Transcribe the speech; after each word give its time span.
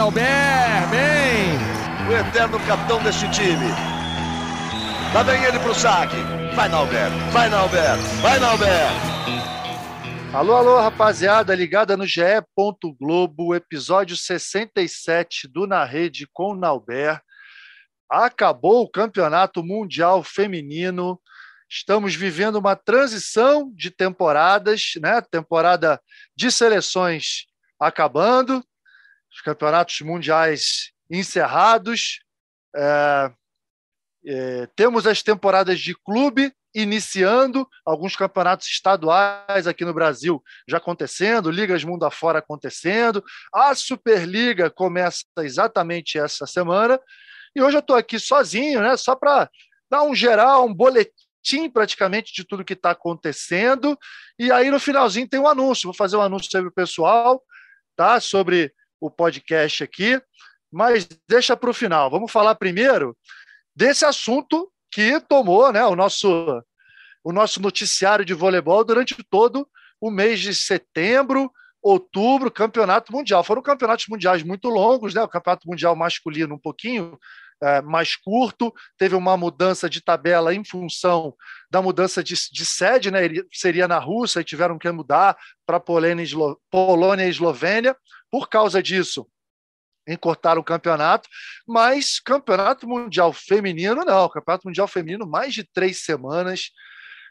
Nauber, 0.00 0.24
bem! 0.90 1.58
O 2.08 2.12
eterno 2.14 2.58
capitão 2.66 3.02
deste 3.02 3.30
time. 3.32 3.68
Lá 5.12 5.22
vem 5.22 5.44
ele 5.44 5.58
pro 5.58 5.74
saque. 5.74 6.16
Vai, 6.56 6.70
Nauber, 6.70 7.10
vai, 7.30 7.50
Nauber, 7.50 7.98
vai, 8.22 8.38
Nauber! 8.38 8.88
Alô, 10.32 10.56
alô, 10.56 10.80
rapaziada, 10.80 11.54
ligada 11.54 11.98
no 11.98 12.06
GE. 12.06 12.22
Globo, 12.98 13.54
episódio 13.54 14.16
67 14.16 15.46
do 15.46 15.66
Na 15.66 15.84
Rede 15.84 16.26
com 16.32 16.54
Nauber. 16.54 17.20
Acabou 18.10 18.84
o 18.84 18.90
Campeonato 18.90 19.62
Mundial 19.62 20.22
Feminino. 20.22 21.20
Estamos 21.68 22.14
vivendo 22.14 22.56
uma 22.56 22.74
transição 22.74 23.70
de 23.76 23.90
temporadas, 23.90 24.92
né? 24.98 25.20
Temporada 25.30 26.00
de 26.34 26.50
seleções 26.50 27.44
acabando, 27.78 28.64
os 29.32 29.40
campeonatos 29.42 30.00
mundiais 30.00 30.92
encerrados. 31.10 32.20
É, 32.74 33.32
é, 34.26 34.66
temos 34.76 35.06
as 35.06 35.22
temporadas 35.22 35.80
de 35.80 35.94
clube 35.94 36.52
iniciando, 36.74 37.68
alguns 37.84 38.14
campeonatos 38.14 38.68
estaduais 38.68 39.66
aqui 39.66 39.84
no 39.84 39.92
Brasil 39.92 40.42
já 40.68 40.76
acontecendo, 40.76 41.50
ligas 41.50 41.82
mundo 41.82 42.04
afora 42.04 42.38
acontecendo. 42.38 43.24
A 43.52 43.74
Superliga 43.74 44.70
começa 44.70 45.24
exatamente 45.38 46.18
essa 46.18 46.46
semana. 46.46 47.00
E 47.54 47.62
hoje 47.62 47.76
eu 47.76 47.80
estou 47.80 47.96
aqui 47.96 48.18
sozinho, 48.18 48.80
né? 48.80 48.96
Só 48.96 49.16
para 49.16 49.50
dar 49.90 50.04
um 50.04 50.14
geral, 50.14 50.66
um 50.66 50.74
boletim 50.74 51.68
praticamente 51.72 52.32
de 52.32 52.44
tudo 52.44 52.64
que 52.64 52.74
está 52.74 52.92
acontecendo. 52.92 53.98
E 54.38 54.52
aí, 54.52 54.70
no 54.70 54.78
finalzinho, 54.78 55.28
tem 55.28 55.40
um 55.40 55.48
anúncio. 55.48 55.88
Vou 55.88 55.94
fazer 55.94 56.16
um 56.16 56.22
anúncio 56.22 56.48
sobre 56.50 56.68
o 56.68 56.72
pessoal, 56.72 57.42
tá? 57.96 58.20
Sobre 58.20 58.72
o 59.00 59.10
podcast 59.10 59.82
aqui, 59.82 60.20
mas 60.70 61.08
deixa 61.28 61.56
para 61.56 61.70
o 61.70 61.74
final. 61.74 62.10
Vamos 62.10 62.30
falar 62.30 62.54
primeiro 62.54 63.16
desse 63.74 64.04
assunto 64.04 64.70
que 64.90 65.20
tomou 65.20 65.72
né, 65.72 65.84
o, 65.84 65.96
nosso, 65.96 66.62
o 67.24 67.32
nosso 67.32 67.60
noticiário 67.60 68.24
de 68.24 68.34
voleibol 68.34 68.84
durante 68.84 69.16
todo 69.30 69.66
o 70.00 70.10
mês 70.10 70.40
de 70.40 70.54
setembro, 70.54 71.50
outubro, 71.82 72.50
campeonato 72.50 73.12
mundial. 73.12 73.42
Foram 73.44 73.62
campeonatos 73.62 74.06
mundiais 74.08 74.42
muito 74.42 74.68
longos, 74.68 75.14
né? 75.14 75.22
O 75.22 75.28
campeonato 75.28 75.68
mundial 75.68 75.94
masculino 75.96 76.54
um 76.54 76.58
pouquinho 76.58 77.18
é, 77.62 77.82
mais 77.82 78.16
curto, 78.16 78.72
teve 78.96 79.14
uma 79.14 79.36
mudança 79.36 79.88
de 79.88 80.00
tabela 80.00 80.54
em 80.54 80.64
função 80.64 81.34
da 81.70 81.82
mudança 81.82 82.24
de, 82.24 82.34
de 82.50 82.64
sede, 82.64 83.10
né? 83.10 83.24
Ele 83.24 83.44
seria 83.52 83.86
na 83.86 83.98
Rússia 83.98 84.40
e 84.40 84.44
tiveram 84.44 84.78
que 84.78 84.90
mudar 84.90 85.36
para 85.66 85.78
Polônia, 85.78 86.26
Polônia 86.70 87.26
e 87.26 87.30
Eslovênia. 87.30 87.96
Por 88.30 88.48
causa 88.48 88.82
disso, 88.82 89.26
encurtaram 90.08 90.60
o 90.60 90.64
campeonato, 90.64 91.28
mas 91.66 92.18
campeonato 92.18 92.88
mundial 92.88 93.32
feminino 93.32 94.04
não, 94.04 94.28
campeonato 94.28 94.66
mundial 94.66 94.88
feminino 94.88 95.26
mais 95.26 95.54
de 95.54 95.64
três 95.64 96.04
semanas, 96.04 96.70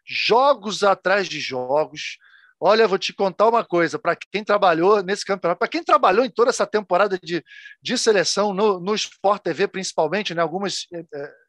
jogos 0.06 0.84
atrás 0.84 1.28
de 1.28 1.40
jogos, 1.40 2.18
Olha, 2.62 2.88
vou 2.90 2.98
te 2.98 3.14
contar 3.14 3.48
uma 3.48 3.64
coisa: 3.64 3.98
para 3.98 4.16
quem 4.16 4.44
trabalhou 4.44 5.02
nesse 5.02 5.24
campeonato, 5.24 5.60
para 5.60 5.68
quem 5.68 5.82
trabalhou 5.82 6.26
em 6.26 6.30
toda 6.30 6.50
essa 6.50 6.68
temporada 6.68 7.18
de, 7.18 7.44
de 7.82 7.98
seleção 7.98 8.54
no, 8.54 8.82
no 8.82 8.94
Sport 8.96 9.42
TV, 9.42 9.68
principalmente, 9.68 10.36
né, 10.36 10.42
algumas, 10.42 10.86
é, 10.94 11.06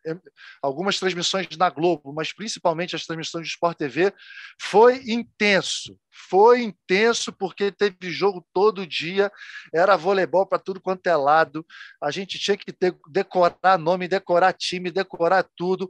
é, 0.07 0.17
algumas 0.63 1.01
transmissões 1.01 1.49
na 1.57 1.69
Globo, 1.69 2.13
mas 2.13 2.33
principalmente 2.33 2.95
as 2.95 3.05
transmissões 3.07 3.49
do 3.49 3.51
Sport 3.51 3.77
TV, 3.77 4.13
foi 4.61 5.03
intenso. 5.09 5.99
Foi 6.29 6.63
intenso 6.63 7.33
porque 7.33 7.73
teve 7.73 8.11
jogo 8.11 8.47
todo 8.53 8.87
dia, 8.87 9.33
era 9.75 9.97
voleibol 9.97 10.47
para 10.47 10.59
tudo 10.59 10.81
quanto 10.81 11.07
é 11.09 11.17
lado. 11.17 11.67
A 12.01 12.13
gente 12.13 12.39
tinha 12.39 12.57
que 12.57 12.73
ter, 12.73 12.95
decorar 13.09 13.79
nome, 13.79 14.07
decorar 14.07 14.53
time, 14.53 14.93
decorar 14.93 15.45
tudo. 15.57 15.89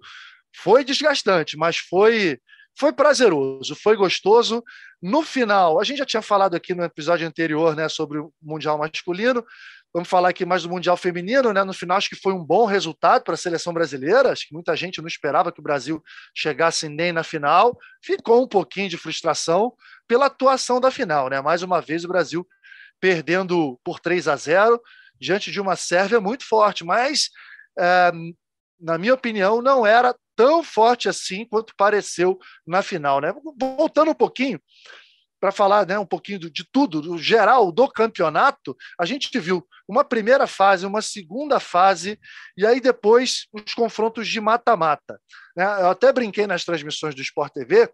Foi 0.57 0.83
desgastante, 0.83 1.57
mas 1.57 1.77
foi 1.77 2.39
foi 2.81 2.95
prazeroso, 2.95 3.75
foi 3.75 3.95
gostoso. 3.95 4.65
No 5.03 5.21
final, 5.21 5.79
a 5.79 5.85
gente 5.85 5.99
já 5.99 6.07
tinha 6.07 6.23
falado 6.23 6.55
aqui 6.55 6.75
no 6.75 6.83
episódio 6.83 7.29
anterior 7.29 7.77
né, 7.77 7.91
sobre 7.91 8.19
o 8.19 8.33
Mundial 8.41 8.79
masculino. 8.79 9.45
Vamos 9.93 10.09
falar 10.09 10.31
aqui 10.31 10.47
mais 10.47 10.63
do 10.63 10.71
Mundial 10.71 10.97
Feminino, 10.97 11.53
né? 11.53 11.63
No 11.63 11.75
final, 11.75 11.99
acho 11.99 12.09
que 12.09 12.17
foi 12.17 12.33
um 12.33 12.43
bom 12.43 12.65
resultado 12.65 13.23
para 13.23 13.35
a 13.35 13.37
seleção 13.37 13.75
brasileira. 13.75 14.33
Acho 14.33 14.49
que 14.49 14.55
muita 14.55 14.75
gente 14.75 14.99
não 14.99 15.09
esperava 15.09 15.53
que 15.53 15.61
o 15.61 15.63
Brasil 15.63 16.03
chegasse 16.35 16.89
nem 16.89 17.13
na 17.13 17.23
final. 17.23 17.77
Ficou 18.03 18.43
um 18.43 18.49
pouquinho 18.49 18.89
de 18.89 18.97
frustração 18.97 19.75
pela 20.09 20.27
atuação 20.27 20.81
da 20.81 20.91
final, 20.91 21.29
né? 21.29 21.39
Mais 21.43 21.63
uma 21.63 21.83
vez, 21.83 22.03
o 22.03 22.09
Brasil 22.09 22.49
perdendo 22.99 23.79
por 23.85 24.01
3 24.01 24.27
a 24.27 24.37
0 24.37 24.81
diante 25.21 25.51
de 25.51 25.61
uma 25.61 25.77
Sérvia 25.77 26.19
muito 26.19 26.47
forte, 26.47 26.83
mas, 26.83 27.29
é, 27.79 28.11
na 28.81 28.97
minha 28.97 29.13
opinião, 29.13 29.61
não 29.61 29.85
era 29.85 30.15
tão 30.41 30.65
forte 30.65 31.07
assim 31.07 31.45
quanto 31.45 31.75
pareceu 31.77 32.39
na 32.67 32.83
final. 32.83 33.21
Né? 33.21 33.31
Voltando 33.59 34.11
um 34.11 34.15
pouquinho 34.15 34.59
para 35.39 35.53
falar 35.53 35.87
né, 35.87 35.99
um 35.99 36.07
pouquinho 36.07 36.39
de 36.39 36.65
tudo, 36.71 37.01
do 37.01 37.19
geral 37.19 37.71
do 37.71 37.89
campeonato, 37.89 38.77
a 38.99 39.05
gente 39.05 39.39
viu 39.39 39.67
uma 39.89 40.05
primeira 40.05 40.47
fase, 40.47 40.87
uma 40.87 41.03
segunda 41.03 41.59
fase, 41.59 42.19
e 42.57 42.67
aí 42.67 42.81
depois 42.81 43.47
os 43.53 43.75
confrontos 43.75 44.29
de 44.29 44.41
mata-mata. 44.41 45.19
Né? 45.57 45.65
Eu 45.65 45.91
até 45.91 46.13
brinquei 46.13 46.47
nas 46.47 46.65
transmissões 46.65 47.15
do 47.15 47.23
Sport 47.23 47.53
TV 47.53 47.91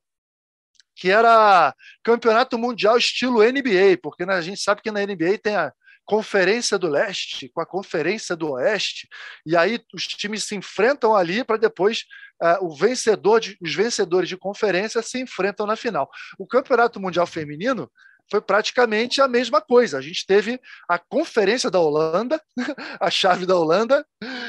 que 0.98 1.10
era 1.10 1.74
campeonato 2.02 2.56
mundial 2.56 2.96
estilo 2.96 3.42
NBA, 3.42 3.98
porque 4.02 4.24
né, 4.24 4.34
a 4.34 4.40
gente 4.40 4.62
sabe 4.62 4.80
que 4.80 4.90
na 4.90 5.04
NBA 5.04 5.36
tem 5.42 5.54
a, 5.54 5.70
Conferência 6.06 6.78
do 6.78 6.88
Leste 6.88 7.50
com 7.52 7.60
a 7.60 7.66
Conferência 7.66 8.36
do 8.36 8.52
Oeste, 8.52 9.08
e 9.44 9.56
aí 9.56 9.80
os 9.92 10.06
times 10.06 10.44
se 10.44 10.54
enfrentam 10.54 11.14
ali 11.14 11.42
para 11.42 11.56
depois 11.56 12.04
uh, 12.40 12.64
o 12.64 12.74
vencedor 12.74 13.40
de, 13.40 13.58
os 13.60 13.74
vencedores 13.74 14.28
de 14.28 14.36
conferência 14.36 15.02
se 15.02 15.20
enfrentam 15.20 15.66
na 15.66 15.74
final. 15.74 16.08
O 16.38 16.46
Campeonato 16.46 17.00
Mundial 17.00 17.26
Feminino 17.26 17.90
foi 18.30 18.40
praticamente 18.40 19.20
a 19.20 19.28
mesma 19.28 19.60
coisa. 19.60 19.98
A 19.98 20.00
gente 20.00 20.26
teve 20.26 20.60
a 20.88 20.98
Conferência 20.98 21.70
da 21.70 21.80
Holanda, 21.80 22.40
a 23.00 23.10
chave 23.10 23.46
da 23.46 23.56
Holanda, 23.56 24.04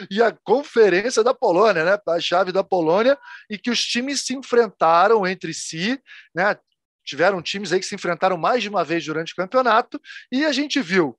e 0.09 0.21
a 0.21 0.31
Conferência 0.43 1.23
da 1.23 1.33
Polônia, 1.33 1.83
né? 1.83 1.99
a 2.07 2.19
chave 2.19 2.51
da 2.51 2.63
Polônia, 2.63 3.17
e 3.49 3.57
que 3.57 3.69
os 3.69 3.83
times 3.83 4.21
se 4.21 4.35
enfrentaram 4.35 5.25
entre 5.27 5.53
si, 5.53 5.99
né? 6.35 6.57
tiveram 7.05 7.41
times 7.41 7.71
aí 7.71 7.79
que 7.79 7.85
se 7.85 7.95
enfrentaram 7.95 8.37
mais 8.37 8.61
de 8.61 8.69
uma 8.69 8.83
vez 8.83 9.05
durante 9.05 9.33
o 9.33 9.35
campeonato, 9.35 9.99
e 10.31 10.43
a 10.45 10.51
gente 10.51 10.81
viu 10.81 11.17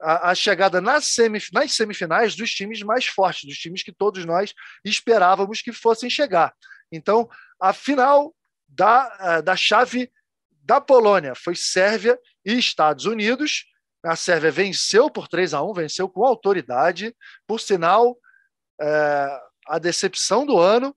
a, 0.00 0.30
a 0.30 0.34
chegada 0.34 0.80
nas, 0.80 1.06
semif 1.06 1.52
nas 1.52 1.72
semifinais 1.72 2.34
dos 2.34 2.50
times 2.50 2.80
mais 2.82 3.06
fortes, 3.06 3.48
dos 3.48 3.58
times 3.58 3.82
que 3.82 3.92
todos 3.92 4.24
nós 4.24 4.52
esperávamos 4.84 5.62
que 5.62 5.72
fossem 5.72 6.10
chegar. 6.10 6.54
Então, 6.92 7.28
a 7.60 7.72
final 7.72 8.34
da, 8.68 9.16
eh, 9.20 9.42
da 9.42 9.56
chave 9.56 10.10
da 10.50 10.80
Polônia 10.80 11.34
foi 11.34 11.54
Sérvia 11.54 12.18
e 12.44 12.58
Estados 12.58 13.04
Unidos. 13.04 13.64
A 14.04 14.16
Sérvia 14.16 14.50
venceu 14.50 15.08
por 15.08 15.28
3 15.28 15.54
a 15.54 15.62
1, 15.62 15.72
venceu 15.72 16.08
com 16.08 16.24
autoridade. 16.24 17.14
Por 17.46 17.60
sinal, 17.60 18.16
é, 18.80 19.40
a 19.66 19.78
decepção 19.78 20.44
do 20.44 20.58
ano, 20.58 20.94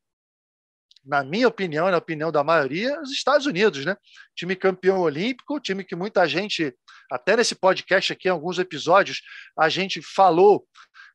na 1.05 1.23
minha 1.23 1.47
opinião 1.47 1.87
e 1.87 1.91
na 1.91 1.97
opinião 1.97 2.31
da 2.31 2.43
maioria, 2.43 2.99
os 3.01 3.11
Estados 3.11 3.45
Unidos, 3.45 3.85
né? 3.85 3.95
Time 4.35 4.55
campeão 4.55 4.99
olímpico, 4.99 5.59
time 5.59 5.83
que 5.83 5.95
muita 5.95 6.27
gente 6.27 6.75
até 7.09 7.35
nesse 7.35 7.55
podcast 7.55 8.13
aqui, 8.13 8.27
em 8.27 8.31
alguns 8.31 8.59
episódios, 8.59 9.21
a 9.57 9.69
gente 9.69 10.01
falou 10.01 10.65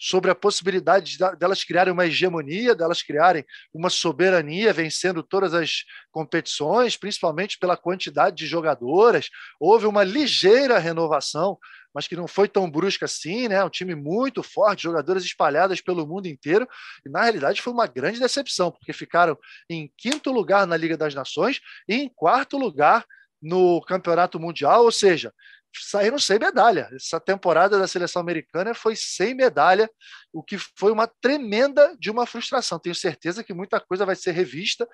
sobre 0.00 0.30
a 0.30 0.34
possibilidade 0.34 1.16
delas 1.38 1.64
criarem 1.64 1.92
uma 1.92 2.06
hegemonia, 2.06 2.74
delas 2.74 3.02
criarem 3.02 3.44
uma 3.72 3.88
soberania, 3.88 4.72
vencendo 4.72 5.22
todas 5.22 5.54
as 5.54 5.84
competições, 6.10 6.96
principalmente 6.96 7.58
pela 7.58 7.76
quantidade 7.76 8.36
de 8.36 8.46
jogadoras. 8.46 9.28
Houve 9.58 9.86
uma 9.86 10.02
ligeira 10.04 10.78
renovação, 10.78 11.58
mas 11.94 12.08
que 12.08 12.16
não 12.16 12.26
foi 12.26 12.48
tão 12.48 12.68
brusca 12.68 13.04
assim, 13.04 13.48
né? 13.48 13.64
Um 13.64 13.70
time 13.70 13.94
muito 13.94 14.42
forte, 14.42 14.82
jogadoras 14.82 15.24
espalhadas 15.24 15.80
pelo 15.80 16.06
mundo 16.06 16.26
inteiro, 16.26 16.68
e 17.06 17.08
na 17.08 17.22
realidade 17.22 17.62
foi 17.62 17.72
uma 17.72 17.86
grande 17.86 18.18
decepção, 18.18 18.70
porque 18.70 18.92
ficaram 18.92 19.38
em 19.70 19.90
quinto 19.96 20.32
lugar 20.32 20.66
na 20.66 20.76
Liga 20.76 20.96
das 20.96 21.14
Nações 21.14 21.60
e 21.88 21.94
em 21.94 22.08
quarto 22.08 22.58
lugar 22.58 23.06
no 23.40 23.80
Campeonato 23.82 24.40
Mundial, 24.40 24.84
ou 24.84 24.92
seja, 24.92 25.32
saíram 25.82 26.18
sem 26.18 26.38
medalha. 26.38 26.88
Essa 26.94 27.18
temporada 27.20 27.78
da 27.78 27.86
seleção 27.86 28.20
americana 28.20 28.74
foi 28.74 28.94
sem 28.96 29.34
medalha, 29.34 29.90
o 30.32 30.42
que 30.42 30.56
foi 30.58 30.92
uma 30.92 31.06
tremenda 31.06 31.96
de 31.98 32.10
uma 32.10 32.26
frustração. 32.26 32.78
Tenho 32.78 32.94
certeza 32.94 33.42
que 33.42 33.54
muita 33.54 33.80
coisa 33.80 34.06
vai 34.06 34.16
ser 34.16 34.32
revista 34.32 34.88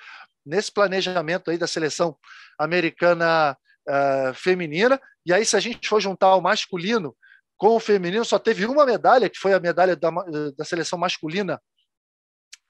nesse 0.44 0.73
planejamento 0.73 1.50
aí 1.50 1.59
da 1.59 1.67
seleção 1.67 2.17
americana 2.59 3.56
uh, 3.88 4.35
feminina. 4.35 5.00
E 5.25 5.32
aí, 5.32 5.44
se 5.44 5.56
a 5.56 5.61
gente 5.61 5.88
for 5.88 6.00
juntar 6.00 6.35
o 6.35 6.41
masculino 6.41 7.17
com 7.56 7.76
o 7.76 7.81
feminino, 7.81 8.25
só 8.25 8.38
teve 8.38 8.65
uma 8.65 8.87
medalha, 8.87 9.29
que 9.29 9.38
foi 9.38 9.53
a 9.53 9.61
medalha 9.61 9.94
da, 9.94 10.11
da 10.56 10.65
seleção 10.65 10.99
masculina 10.99 11.61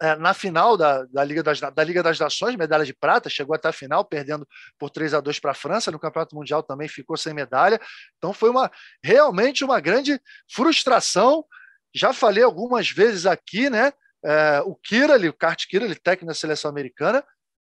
é, 0.00 0.17
na 0.17 0.32
final 0.32 0.76
da, 0.76 1.05
da, 1.05 1.23
Liga 1.23 1.43
das, 1.43 1.61
da 1.61 1.85
Liga 1.85 2.02
das 2.02 2.19
Nações, 2.19 2.56
medalha 2.56 2.85
de 2.85 2.94
prata, 2.94 3.29
chegou 3.29 3.55
até 3.55 3.69
a 3.69 3.73
final, 3.73 4.05
perdendo 4.05 4.49
por 4.79 4.88
3 4.88 5.12
a 5.12 5.20
2 5.20 5.38
para 5.38 5.50
a 5.50 5.55
França, 5.55 5.91
no 5.91 5.99
Campeonato 5.99 6.35
Mundial 6.35 6.62
também 6.62 6.88
ficou 6.88 7.17
sem 7.17 7.35
medalha. 7.35 7.79
Então 8.17 8.32
foi 8.32 8.49
uma 8.49 8.70
realmente 9.02 9.62
uma 9.62 9.79
grande 9.79 10.19
frustração. 10.50 11.44
Já 11.94 12.12
falei 12.12 12.43
algumas 12.43 12.91
vezes 12.91 13.26
aqui, 13.26 13.69
né? 13.69 13.93
É, 14.25 14.62
o 14.64 14.75
Kirali, 14.75 15.29
o 15.29 15.35
Kart 15.35 15.67
Kirali, 15.67 15.94
técnico 15.94 16.26
da 16.26 16.35
seleção 16.35 16.70
americana, 16.70 17.23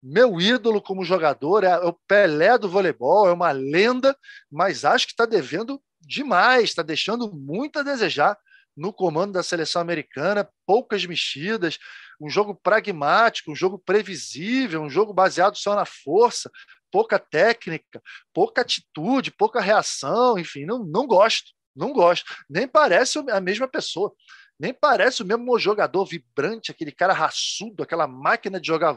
meu 0.01 0.39
ídolo 0.39 0.81
como 0.81 1.05
jogador, 1.05 1.63
é 1.63 1.77
o 1.77 1.93
Pelé 2.07 2.57
do 2.57 2.69
voleibol, 2.69 3.27
é 3.27 3.31
uma 3.31 3.51
lenda, 3.51 4.15
mas 4.51 4.83
acho 4.83 5.07
que 5.07 5.13
está 5.13 5.25
devendo 5.25 5.81
demais, 6.01 6.65
está 6.65 6.83
deixando 6.83 7.33
muito 7.33 7.79
a 7.79 7.83
desejar 7.83 8.37
no 8.75 8.91
comando 8.91 9.33
da 9.33 9.43
seleção 9.43 9.81
americana, 9.81 10.49
poucas 10.65 11.05
mexidas, 11.05 11.77
um 12.19 12.29
jogo 12.29 12.55
pragmático, 12.55 13.51
um 13.51 13.55
jogo 13.55 13.77
previsível, 13.77 14.81
um 14.81 14.89
jogo 14.89 15.13
baseado 15.13 15.55
só 15.57 15.75
na 15.75 15.85
força, 15.85 16.49
pouca 16.91 17.17
técnica, 17.17 18.01
pouca 18.33 18.61
atitude, 18.61 19.31
pouca 19.31 19.59
reação, 19.59 20.37
enfim, 20.37 20.65
não, 20.65 20.83
não 20.83 21.07
gosto, 21.07 21.51
não 21.75 21.91
gosto. 21.91 22.25
Nem 22.49 22.67
parece 22.67 23.19
a 23.29 23.41
mesma 23.41 23.67
pessoa, 23.67 24.13
nem 24.59 24.73
parece 24.73 25.23
o 25.23 25.25
mesmo 25.25 25.57
jogador 25.57 26.05
vibrante, 26.05 26.71
aquele 26.71 26.91
cara 26.91 27.13
raçudo, 27.13 27.83
aquela 27.83 28.07
máquina 28.07 28.61
de 28.61 28.67
jogar 28.67 28.95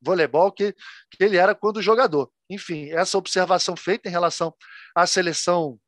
voleibol 0.00 0.50
que, 0.50 0.72
que 1.10 1.22
ele 1.22 1.36
era 1.36 1.54
quando 1.54 1.82
jogador. 1.82 2.30
Enfim, 2.48 2.90
essa 2.90 3.18
observação 3.18 3.76
feita 3.76 4.08
em 4.08 4.12
relação 4.12 4.54
à 4.94 5.06
seleção 5.06 5.78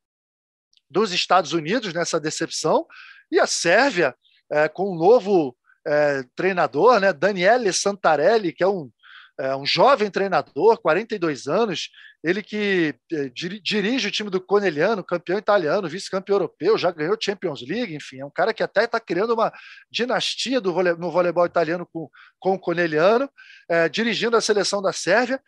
dos 0.89 1.13
Estados 1.13 1.53
Unidos 1.53 1.93
nessa 1.93 2.21
decepção, 2.21 2.87
e 3.31 3.39
a 3.39 3.47
Sérvia, 3.47 4.15
é, 4.51 4.69
com 4.69 4.93
um 4.93 4.97
novo 4.97 5.57
é, 5.87 6.25
treinador, 6.35 7.01
né, 7.01 7.13
Daniele 7.13 7.73
Santarelli, 7.73 8.53
que 8.53 8.63
é 8.63 8.69
um, 8.69 8.91
é, 9.39 9.55
um 9.55 9.67
jovem 9.67 10.11
treinador, 10.11 10.79
42 10.79 11.47
anos, 11.47 11.91
ele 12.25 12.43
que 12.43 12.95
é, 13.13 13.29
dirige 13.29 14.09
o 14.09 14.11
time 14.11 14.31
do 14.31 14.41
Coneliano, 14.41 15.05
campeão 15.05 15.39
italiano, 15.39 15.89
vice-campeão 15.89 16.37
europeu, 16.37 16.77
já 16.77 16.91
ganhou 16.91 17.17
Champions 17.21 17.63
League, 17.63 17.95
enfim, 17.95 18.21
é 18.21 18.27
um 18.27 18.31
cara 18.31 18.53
que 18.53 18.63
até 18.63 18.85
está 18.85 18.99
criando 18.99 19.35
uma 19.35 19.53
dinastia 19.91 20.61
do 20.61 20.73
vole, 20.73 20.95
no 20.95 21.11
voleibol 21.11 21.47
italiano 21.47 21.87
com, 21.93 22.09
com 22.41 22.55
o 22.55 22.59
Coneliano, 22.59 23.31
é, 23.69 23.89
dirigindo 23.89 24.37
a 24.37 24.41
seleção 24.41 24.83
da 24.83 24.93
Sérvia, 24.93 25.41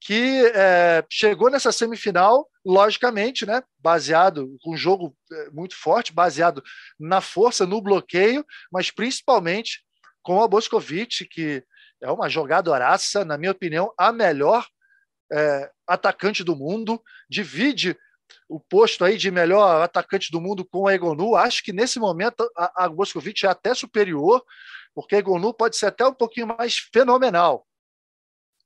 que 0.00 0.44
é, 0.54 1.04
chegou 1.10 1.50
nessa 1.50 1.72
semifinal, 1.72 2.48
logicamente, 2.64 3.46
né, 3.46 3.62
baseado 3.78 4.56
com 4.62 4.74
um 4.74 4.76
jogo 4.76 5.16
é, 5.32 5.50
muito 5.50 5.76
forte, 5.76 6.12
baseado 6.12 6.62
na 6.98 7.20
força, 7.20 7.66
no 7.66 7.80
bloqueio, 7.80 8.44
mas 8.70 8.90
principalmente 8.90 9.82
com 10.22 10.42
a 10.42 10.48
Boscovic, 10.48 11.26
que 11.26 11.64
é 12.02 12.10
uma 12.10 12.28
jogadoraça, 12.28 13.24
na 13.24 13.38
minha 13.38 13.52
opinião, 13.52 13.92
a 13.96 14.12
melhor 14.12 14.66
é, 15.32 15.70
atacante 15.86 16.44
do 16.44 16.54
mundo, 16.54 17.02
divide 17.28 17.96
o 18.48 18.60
posto 18.60 19.04
aí 19.04 19.16
de 19.16 19.30
melhor 19.30 19.82
atacante 19.82 20.30
do 20.30 20.40
mundo 20.40 20.64
com 20.64 20.86
a 20.86 20.94
Egonu. 20.94 21.34
Acho 21.34 21.62
que 21.62 21.72
nesse 21.72 21.98
momento 21.98 22.48
a, 22.56 22.84
a 22.84 22.88
Boscovic 22.88 23.44
é 23.44 23.48
até 23.48 23.74
superior, 23.74 24.44
porque 24.94 25.16
a 25.16 25.18
Egonu 25.18 25.52
pode 25.52 25.76
ser 25.76 25.86
até 25.86 26.06
um 26.06 26.14
pouquinho 26.14 26.46
mais 26.46 26.76
fenomenal. 26.92 27.66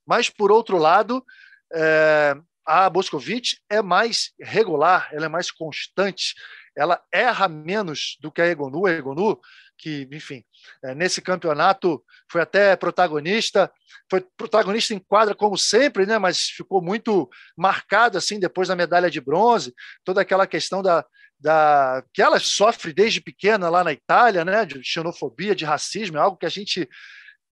Mas, 0.09 0.31
por 0.31 0.51
outro 0.51 0.79
lado, 0.79 1.23
é, 1.71 2.35
a 2.65 2.89
Boscovite 2.89 3.61
é 3.69 3.83
mais 3.83 4.33
regular, 4.41 5.11
ela 5.13 5.27
é 5.27 5.29
mais 5.29 5.51
constante, 5.51 6.35
ela 6.75 6.99
erra 7.13 7.47
menos 7.47 8.17
do 8.19 8.33
que 8.33 8.41
a 8.41 8.47
Egonu. 8.47 8.87
A 8.87 8.91
Egonu, 8.93 9.39
que, 9.77 10.09
enfim, 10.11 10.43
é, 10.83 10.95
nesse 10.95 11.21
campeonato 11.21 12.03
foi 12.31 12.41
até 12.41 12.75
protagonista, 12.75 13.71
foi 14.11 14.23
protagonista 14.35 14.95
em 14.95 14.99
quadra 14.99 15.35
como 15.35 15.59
sempre, 15.59 16.07
né, 16.07 16.19
mas 16.19 16.41
ficou 16.41 16.81
muito 16.81 17.29
marcado 17.55 18.17
assim 18.17 18.41
depois 18.41 18.69
da 18.69 18.77
medalha 18.77 19.11
de 19.11 19.21
bronze, 19.21 19.75
toda 20.05 20.23
aquela 20.23 20.47
questão 20.47 20.83
da, 20.83 21.05
da 21.39 22.03
que 22.15 22.23
ela 22.23 22.41
sofre 22.41 22.95
desde 22.95 23.21
pequena 23.21 23.69
lá 23.69 23.85
na 23.85 23.93
Itália, 23.93 24.43
né, 24.43 24.65
de 24.65 24.83
xenofobia, 24.83 25.55
de 25.55 25.67
racismo, 25.67 26.17
é 26.17 26.21
algo 26.21 26.39
que 26.39 26.47
a 26.47 26.51
gente 26.51 26.89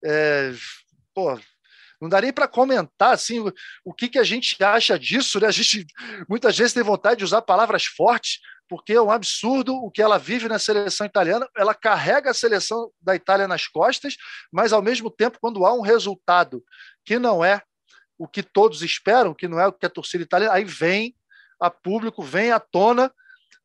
é, 0.04 0.52
pô, 1.14 1.38
não 2.08 2.20
nem 2.20 2.32
para 2.32 2.48
comentar 2.48 3.12
assim 3.12 3.40
o, 3.40 3.52
o 3.84 3.92
que, 3.92 4.08
que 4.08 4.18
a 4.18 4.24
gente 4.24 4.62
acha 4.62 4.98
disso, 4.98 5.40
né? 5.40 5.46
A 5.46 5.50
gente 5.50 5.86
muitas 6.28 6.56
vezes 6.56 6.72
tem 6.72 6.82
vontade 6.82 7.18
de 7.18 7.24
usar 7.24 7.42
palavras 7.42 7.84
fortes, 7.84 8.40
porque 8.68 8.92
é 8.92 9.00
um 9.00 9.10
absurdo 9.10 9.74
o 9.74 9.90
que 9.90 10.02
ela 10.02 10.18
vive 10.18 10.48
na 10.48 10.58
seleção 10.58 11.06
italiana. 11.06 11.48
Ela 11.56 11.74
carrega 11.74 12.30
a 12.30 12.34
seleção 12.34 12.90
da 13.00 13.14
Itália 13.14 13.46
nas 13.46 13.66
costas, 13.66 14.16
mas 14.52 14.72
ao 14.72 14.82
mesmo 14.82 15.10
tempo, 15.10 15.38
quando 15.40 15.64
há 15.66 15.72
um 15.72 15.82
resultado 15.82 16.62
que 17.04 17.18
não 17.18 17.44
é 17.44 17.62
o 18.18 18.28
que 18.28 18.42
todos 18.42 18.82
esperam, 18.82 19.34
que 19.34 19.48
não 19.48 19.60
é 19.60 19.66
o 19.66 19.72
que 19.72 19.86
a 19.86 19.90
torcida 19.90 20.22
italiana, 20.22 20.54
aí 20.54 20.64
vem 20.64 21.14
a 21.60 21.70
público, 21.70 22.22
vem 22.22 22.52
à 22.52 22.60
tona 22.60 23.12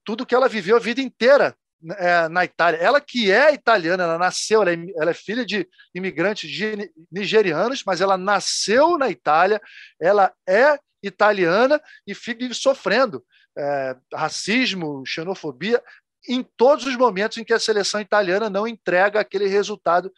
tudo 0.03 0.25
que 0.25 0.33
ela 0.33 0.50
viveu 0.50 0.75
a 0.75 0.80
vida 0.80 1.01
inteira 1.01 1.56
é, 1.97 2.27
na 2.27 2.43
Itália. 2.43 2.77
Ela 2.77 2.99
que 2.99 3.31
é 3.31 3.53
italiana, 3.53 4.03
ela 4.03 4.17
nasceu, 4.17 4.61
ela 4.61 4.71
é, 4.71 4.77
ela 4.97 5.11
é, 5.11 5.13
filha 5.13 5.45
de 5.45 5.67
imigrantes 5.93 6.49
de, 6.49 6.91
nigerianos, 7.11 7.83
mas 7.85 8.01
ela 8.01 8.17
nasceu 8.17 8.97
na 8.97 9.09
Itália, 9.09 9.61
ela 9.99 10.33
é 10.47 10.77
italiana 11.01 11.81
e 12.05 12.13
fica 12.13 12.51
sofrendo 12.53 13.23
é, 13.57 13.95
racismo, 14.13 15.03
xenofobia, 15.05 15.81
em 16.27 16.43
todos 16.43 16.85
os 16.85 16.95
momentos 16.95 17.37
em 17.37 17.43
que 17.43 17.53
a 17.53 17.59
seleção 17.59 18.01
italiana 18.01 18.49
não 18.49 18.67
entrega 18.67 19.19
aquele 19.19 19.47
resultado 19.47 20.11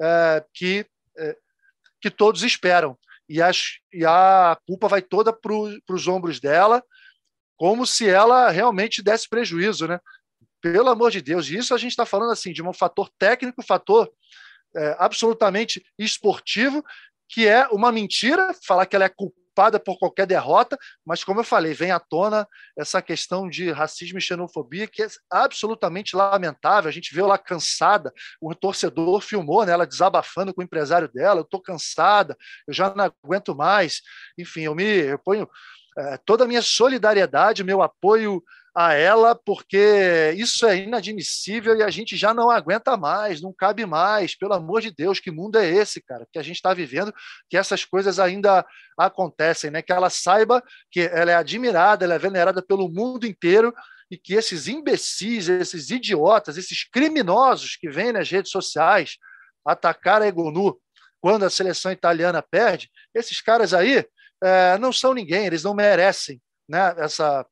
é, 0.00 0.44
que, 0.52 0.86
é, 1.16 1.36
que 2.00 2.10
todos 2.10 2.42
esperam. 2.42 2.96
E, 3.28 3.42
as, 3.42 3.78
e 3.92 4.04
a 4.04 4.56
culpa 4.66 4.86
vai 4.86 5.02
toda 5.02 5.32
para 5.32 5.52
os 5.52 6.06
ombros 6.06 6.38
dela, 6.38 6.82
como 7.56 7.86
se 7.86 8.08
ela 8.08 8.50
realmente 8.50 9.02
desse 9.02 9.28
prejuízo, 9.28 9.88
né? 9.88 9.98
Pelo 10.72 10.88
amor 10.88 11.10
de 11.10 11.20
Deus, 11.22 11.48
isso 11.48 11.74
a 11.74 11.78
gente 11.78 11.92
está 11.92 12.04
falando 12.04 12.32
assim 12.32 12.52
de 12.52 12.62
um 12.62 12.72
fator 12.72 13.08
técnico, 13.18 13.62
fator 13.62 14.10
é, 14.74 14.96
absolutamente 14.98 15.84
esportivo, 15.98 16.84
que 17.28 17.46
é 17.46 17.66
uma 17.68 17.92
mentira, 17.92 18.54
falar 18.66 18.86
que 18.86 18.96
ela 18.96 19.04
é 19.04 19.08
culpada 19.08 19.78
por 19.78 19.96
qualquer 19.98 20.26
derrota, 20.26 20.76
mas 21.04 21.22
como 21.22 21.40
eu 21.40 21.44
falei, 21.44 21.72
vem 21.72 21.92
à 21.92 22.00
tona 22.00 22.46
essa 22.76 23.00
questão 23.00 23.48
de 23.48 23.70
racismo 23.70 24.18
e 24.18 24.20
xenofobia 24.20 24.88
que 24.88 25.02
é 25.02 25.08
absolutamente 25.30 26.16
lamentável. 26.16 26.88
A 26.88 26.92
gente 26.92 27.14
vê 27.14 27.22
lá 27.22 27.38
cansada, 27.38 28.12
o 28.40 28.54
torcedor 28.54 29.20
filmou 29.20 29.64
né, 29.64 29.72
ela 29.72 29.86
desabafando 29.86 30.52
com 30.52 30.60
o 30.60 30.64
empresário 30.64 31.08
dela, 31.08 31.40
eu 31.40 31.44
estou 31.44 31.60
cansada, 31.60 32.36
eu 32.66 32.74
já 32.74 32.92
não 32.92 33.04
aguento 33.24 33.54
mais. 33.54 34.02
Enfim, 34.36 34.62
eu 34.62 34.74
me 34.74 34.84
eu 34.84 35.18
ponho 35.18 35.48
é, 35.96 36.18
toda 36.18 36.44
a 36.44 36.48
minha 36.48 36.60
solidariedade, 36.60 37.64
meu 37.64 37.82
apoio 37.82 38.42
a 38.76 38.92
ela, 38.92 39.34
porque 39.34 40.34
isso 40.36 40.66
é 40.66 40.76
inadmissível 40.76 41.74
e 41.74 41.82
a 41.82 41.88
gente 41.88 42.14
já 42.14 42.34
não 42.34 42.50
aguenta 42.50 42.94
mais, 42.94 43.40
não 43.40 43.50
cabe 43.50 43.86
mais. 43.86 44.36
Pelo 44.36 44.52
amor 44.52 44.82
de 44.82 44.94
Deus, 44.94 45.18
que 45.18 45.30
mundo 45.30 45.56
é 45.56 45.66
esse, 45.66 46.02
cara? 46.02 46.26
Que 46.30 46.38
a 46.38 46.42
gente 46.42 46.56
está 46.56 46.74
vivendo, 46.74 47.10
que 47.48 47.56
essas 47.56 47.86
coisas 47.86 48.18
ainda 48.18 48.66
acontecem, 48.98 49.70
né? 49.70 49.80
Que 49.80 49.92
ela 49.94 50.10
saiba 50.10 50.62
que 50.90 51.00
ela 51.00 51.32
é 51.32 51.34
admirada, 51.34 52.04
ela 52.04 52.16
é 52.16 52.18
venerada 52.18 52.62
pelo 52.62 52.86
mundo 52.86 53.26
inteiro 53.26 53.72
e 54.10 54.18
que 54.18 54.34
esses 54.34 54.68
imbecis, 54.68 55.48
esses 55.48 55.88
idiotas, 55.88 56.58
esses 56.58 56.84
criminosos 56.84 57.76
que 57.76 57.88
vêm 57.88 58.12
nas 58.12 58.30
redes 58.30 58.50
sociais 58.50 59.16
atacar 59.64 60.20
a 60.20 60.28
Egonu 60.28 60.78
quando 61.18 61.44
a 61.44 61.50
seleção 61.50 61.90
italiana 61.90 62.42
perde, 62.42 62.90
esses 63.14 63.40
caras 63.40 63.72
aí 63.72 64.06
é, 64.44 64.76
não 64.76 64.92
são 64.92 65.14
ninguém, 65.14 65.46
eles 65.46 65.62
não 65.62 65.72
merecem 65.72 66.42
né, 66.68 66.94
essa 66.98 67.46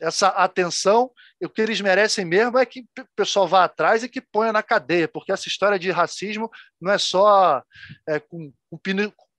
essa 0.00 0.28
atenção, 0.28 1.10
o 1.42 1.48
que 1.48 1.62
eles 1.62 1.80
merecem 1.80 2.24
mesmo 2.24 2.58
é 2.58 2.66
que 2.66 2.80
o 2.80 3.06
pessoal 3.14 3.46
vá 3.46 3.64
atrás 3.64 4.02
e 4.02 4.08
que 4.08 4.20
ponha 4.20 4.52
na 4.52 4.62
cadeia, 4.62 5.06
porque 5.06 5.30
essa 5.30 5.48
história 5.48 5.78
de 5.78 5.90
racismo 5.90 6.50
não 6.80 6.92
é 6.92 6.98
só 6.98 7.62
é, 8.08 8.18
com, 8.18 8.52
com 8.68 8.78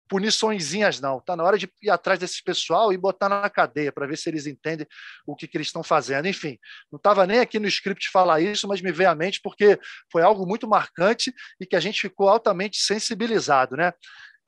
puniçõezinhas, 0.07 0.99
não. 0.99 1.17
Está 1.17 1.35
na 1.35 1.43
hora 1.43 1.57
de 1.57 1.69
ir 1.81 1.89
atrás 1.89 2.19
desse 2.19 2.43
pessoal 2.43 2.93
e 2.93 2.97
botar 2.97 3.29
na 3.29 3.49
cadeia 3.49 3.91
para 3.91 4.07
ver 4.07 4.17
se 4.17 4.29
eles 4.29 4.45
entendem 4.45 4.87
o 5.25 5.35
que, 5.35 5.47
que 5.47 5.57
eles 5.57 5.67
estão 5.67 5.83
fazendo. 5.83 6.27
Enfim, 6.27 6.57
não 6.91 6.97
estava 6.97 7.25
nem 7.25 7.39
aqui 7.39 7.59
no 7.59 7.67
script 7.67 8.09
falar 8.09 8.39
isso, 8.41 8.67
mas 8.67 8.81
me 8.81 8.91
veio 8.91 9.09
à 9.09 9.15
mente 9.15 9.39
porque 9.41 9.79
foi 10.11 10.21
algo 10.21 10.45
muito 10.45 10.67
marcante 10.67 11.33
e 11.59 11.65
que 11.65 11.75
a 11.75 11.79
gente 11.79 12.01
ficou 12.01 12.29
altamente 12.29 12.77
sensibilizado. 12.77 13.75
Né? 13.75 13.93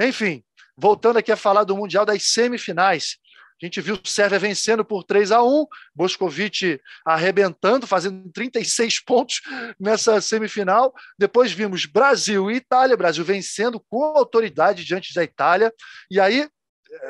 Enfim, 0.01 0.43
voltando 0.77 1.17
aqui 1.17 1.31
a 1.31 1.38
falar 1.38 1.63
do 1.63 1.75
Mundial 1.75 2.05
das 2.05 2.24
semifinais. 2.24 3.17
A 3.61 3.65
gente 3.65 3.81
viu 3.81 3.99
Sérvia 4.03 4.37
vencendo 4.37 4.85
por 4.85 5.03
3 5.03 5.31
a 5.31 5.43
1 5.43 5.65
Boscovic 5.95 6.79
arrebentando, 7.05 7.87
fazendo 7.87 8.31
36 8.31 8.99
pontos 9.05 9.41
nessa 9.79 10.21
semifinal. 10.21 10.93
Depois 11.17 11.51
vimos 11.51 11.85
Brasil 11.85 12.51
e 12.51 12.55
Itália, 12.55 12.95
Brasil 12.95 13.25
vencendo 13.25 13.79
com 13.89 14.03
autoridade 14.03 14.85
diante 14.85 15.13
da 15.13 15.23
Itália. 15.23 15.73
E 16.09 16.19
aí 16.19 16.47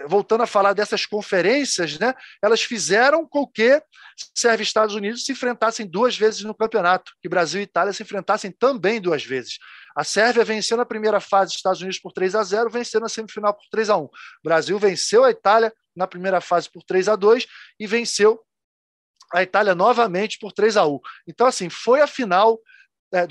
voltando 0.08 0.44
a 0.44 0.48
falar 0.48 0.74
dessas 0.74 1.06
conferências, 1.06 1.98
né, 2.00 2.14
elas 2.42 2.62
fizeram 2.62 3.28
com 3.28 3.46
que 3.46 3.82
Sérvia 4.36 4.64
e 4.64 4.68
Estados 4.68 4.96
Unidos 4.96 5.24
se 5.26 5.32
enfrentassem 5.32 5.86
duas 5.86 6.18
vezes 6.18 6.42
no 6.42 6.56
campeonato, 6.56 7.12
que 7.22 7.30
Brasil 7.30 7.60
e 7.62 7.64
Itália 7.64 7.94
se 7.94 8.04
enfrentassem 8.04 8.52
também 8.52 9.00
duas 9.00 9.24
vezes. 9.24 9.58
A 9.96 10.04
Sérvia 10.04 10.44
venceu 10.44 10.78
na 10.78 10.86
primeira 10.86 11.20
fase 11.20 11.52
os 11.52 11.58
Estados 11.58 11.82
Unidos 11.82 12.00
por 12.00 12.12
3 12.12 12.36
a 12.36 12.44
0, 12.44 12.70
venceu 12.70 13.00
na 13.00 13.10
semifinal 13.10 13.54
por 13.54 13.66
3 13.72 13.90
a 13.90 13.98
1. 13.98 14.04
O 14.04 14.12
Brasil 14.44 14.78
venceu 14.80 15.24
a 15.24 15.32
Itália 15.32 15.74
na 15.96 16.08
primeira 16.08 16.40
fase 16.40 16.70
por 16.70 16.84
3 16.84 17.10
a 17.10 17.16
2 17.16 17.48
e 17.80 17.88
venceu 17.88 18.40
a 19.34 19.44
Itália 19.44 19.76
novamente 19.76 20.38
por 20.40 20.52
3 20.52 20.78
a 20.78 20.86
1. 20.86 21.00
Então 21.28 21.48
assim, 21.48 21.70
foi 21.70 22.02
a 22.02 22.08
final 22.08 22.60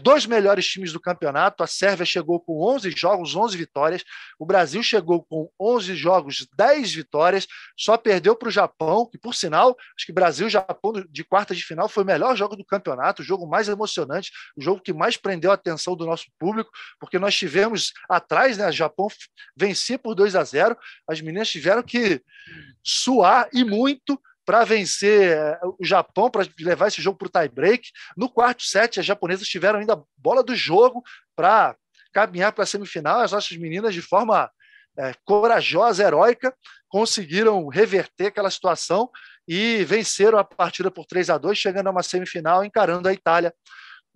dois 0.03 0.27
melhores 0.27 0.67
times 0.67 0.93
do 0.93 1.01
campeonato. 1.01 1.63
A 1.63 1.67
Sérvia 1.67 2.07
chegou 2.07 2.41
com 2.41 2.63
11 2.63 2.91
jogos, 2.91 3.35
11 3.35 3.57
vitórias. 3.57 4.05
O 4.39 4.47
Brasil 4.47 4.83
chegou 4.83 5.23
com 5.23 5.51
11 5.61 5.95
jogos, 5.95 6.47
10 6.57 6.95
vitórias. 6.95 7.47
Só 7.77 7.97
perdeu 7.97 8.35
para 8.35 8.49
o 8.49 8.53
Japão, 8.53 9.07
que, 9.07 9.19
por 9.19 9.35
sinal, 9.35 9.77
acho 9.97 10.07
que 10.07 10.13
Brasil 10.13 10.47
e 10.47 10.51
Japão 10.51 10.93
de 11.11 11.25
quarta 11.25 11.55
de 11.55 11.63
final 11.63 11.89
foi 11.89 12.03
o 12.03 12.07
melhor 12.07 12.37
jogo 12.37 12.57
do 12.57 12.65
campeonato, 12.65 13.23
o 13.23 13.25
jogo 13.25 13.47
mais 13.47 13.69
emocionante, 13.69 14.31
o 14.57 14.63
jogo 14.63 14.81
que 14.81 14.93
mais 14.93 15.17
prendeu 15.17 15.51
a 15.51 15.55
atenção 15.55 15.97
do 15.97 16.07
nosso 16.07 16.27
público, 16.39 16.71
porque 16.99 17.19
nós 17.19 17.37
tivemos 17.37 17.93
atrás, 18.09 18.57
né? 18.57 18.69
O 18.69 18.73
Japão 18.73 19.09
vencia 19.57 19.99
por 19.99 20.15
2 20.15 20.35
a 20.37 20.45
0. 20.45 20.77
As 21.09 21.21
meninas 21.21 21.49
tiveram 21.49 21.83
que 21.83 22.23
suar 22.83 23.49
e 23.53 23.65
muito 23.65 24.21
para 24.47 24.65
vencer 24.65 25.33
eh, 25.33 25.59
o 25.79 25.85
Japão, 25.85 26.31
para 26.31 26.47
levar 26.61 26.87
esse 26.87 27.03
jogo 27.03 27.19
para 27.19 27.27
o 27.27 27.31
tie-break. 27.31 27.91
No 28.17 28.31
quarto 28.31 28.63
set, 28.63 29.01
as 29.01 29.05
japonesas 29.05 29.49
tiveram 29.49 29.81
ainda 29.81 30.01
bola 30.17 30.43
do 30.43 30.55
jogo 30.55 31.03
para 31.35 31.77
caminhar 32.13 32.53
para 32.53 32.63
a 32.63 32.67
semifinal. 32.67 33.21
As 33.21 33.33
nossas 33.33 33.57
meninas, 33.59 33.93
de 33.93 34.01
forma 34.01 34.49
é, 34.97 35.13
corajosa, 35.25 36.05
heróica, 36.05 36.55
conseguiram 36.89 37.67
reverter 37.67 38.27
aquela 38.27 38.51
situação 38.51 39.11
e 39.49 39.85
venceram 39.85 40.39
a 40.39 40.45
partida 40.45 40.91
por 40.91 41.05
3 41.05 41.29
a 41.29 41.39
2 41.39 41.59
chegando 41.59 41.89
a 41.89 41.91
uma 41.91 42.03
semifinal, 42.05 42.65
encarando 42.65 43.09
a 43.09 43.13
Itália 43.13 43.53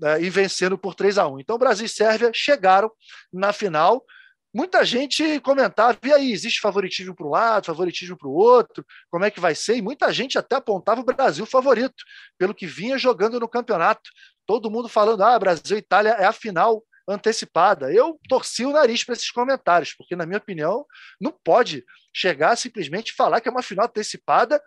é, 0.03 0.23
e 0.23 0.31
vencendo 0.31 0.79
por 0.79 0.95
3 0.95 1.19
a 1.19 1.27
1 1.27 1.41
Então, 1.41 1.59
Brasil 1.59 1.87
e 1.87 1.89
Sérvia 1.89 2.31
chegaram 2.33 2.91
na 3.33 3.53
final 3.53 4.05
muita 4.52 4.85
gente 4.85 5.40
comentava, 5.40 5.99
e 6.04 6.12
aí, 6.12 6.33
existe 6.33 6.61
favoritismo 6.61 7.14
para 7.14 7.26
um 7.26 7.30
lado, 7.30 7.66
favoritismo 7.66 8.16
para 8.16 8.28
o 8.28 8.33
outro, 8.33 8.85
como 9.11 9.25
é 9.25 9.30
que 9.30 9.40
vai 9.40 9.54
ser? 9.54 9.76
E 9.76 9.83
muita 9.83 10.12
gente 10.12 10.38
até 10.38 10.57
apontava 10.57 11.00
o 11.00 11.04
Brasil 11.04 11.47
favorito, 11.47 12.02
pelo 12.38 12.54
que 12.54 12.66
vinha 12.66 12.99
jogando 12.99 13.38
no 13.38 13.49
campeonato. 13.49 14.11
Todo 14.47 14.71
mundo 14.71 14.88
falando, 14.88 15.23
ah, 15.23 15.38
Brasil 15.38 15.76
e 15.76 15.80
Itália 15.80 16.11
é 16.11 16.25
a 16.25 16.33
final 16.33 16.83
antecipada. 17.09 17.92
Eu 17.92 18.19
torci 18.28 18.64
o 18.64 18.73
nariz 18.73 19.04
para 19.04 19.14
esses 19.14 19.30
comentários, 19.30 19.95
porque, 19.95 20.16
na 20.16 20.26
minha 20.26 20.38
opinião, 20.38 20.85
não 21.21 21.33
pode 21.45 21.85
chegar 22.14 22.57
simplesmente 22.57 23.12
falar 23.12 23.40
que 23.40 23.49
é 23.49 23.52
uma 23.52 23.62
final 23.62 23.87
antecipada, 23.87 24.61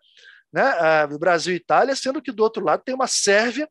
né, 0.51 1.05
uh, 1.05 1.19
Brasil 1.19 1.53
e 1.53 1.57
Itália, 1.57 1.95
sendo 1.95 2.21
que 2.21 2.31
do 2.31 2.43
outro 2.43 2.63
lado 2.63 2.83
tem 2.83 2.93
uma 2.93 3.07
Sérvia 3.07 3.67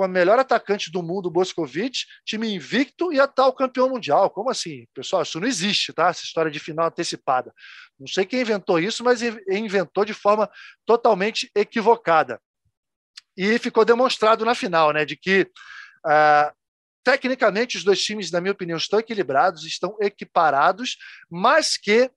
com 0.00 0.04
a 0.04 0.08
melhor 0.08 0.38
atacante 0.38 0.90
do 0.90 1.02
mundo, 1.02 1.30
Boscovic, 1.30 2.06
time 2.24 2.54
invicto 2.54 3.12
e 3.12 3.20
atual 3.20 3.52
campeão 3.52 3.86
mundial. 3.90 4.30
Como 4.30 4.48
assim? 4.48 4.86
Pessoal, 4.94 5.20
isso 5.20 5.38
não 5.38 5.46
existe, 5.46 5.92
tá? 5.92 6.08
Essa 6.08 6.24
história 6.24 6.50
de 6.50 6.58
final 6.58 6.86
antecipada. 6.86 7.52
Não 7.98 8.06
sei 8.06 8.24
quem 8.24 8.40
inventou 8.40 8.78
isso, 8.78 9.04
mas 9.04 9.20
inventou 9.20 10.06
de 10.06 10.14
forma 10.14 10.50
totalmente 10.86 11.50
equivocada. 11.54 12.40
E 13.36 13.58
ficou 13.58 13.84
demonstrado 13.84 14.42
na 14.42 14.54
final, 14.54 14.90
né, 14.90 15.04
de 15.04 15.16
que 15.16 15.42
uh, 16.06 16.50
tecnicamente 17.04 17.76
os 17.76 17.84
dois 17.84 18.02
times, 18.02 18.30
na 18.30 18.40
minha 18.40 18.52
opinião, 18.52 18.78
estão 18.78 18.98
equilibrados, 18.98 19.66
estão 19.66 19.98
equiparados, 20.00 20.96
mas 21.30 21.76
que 21.76 22.10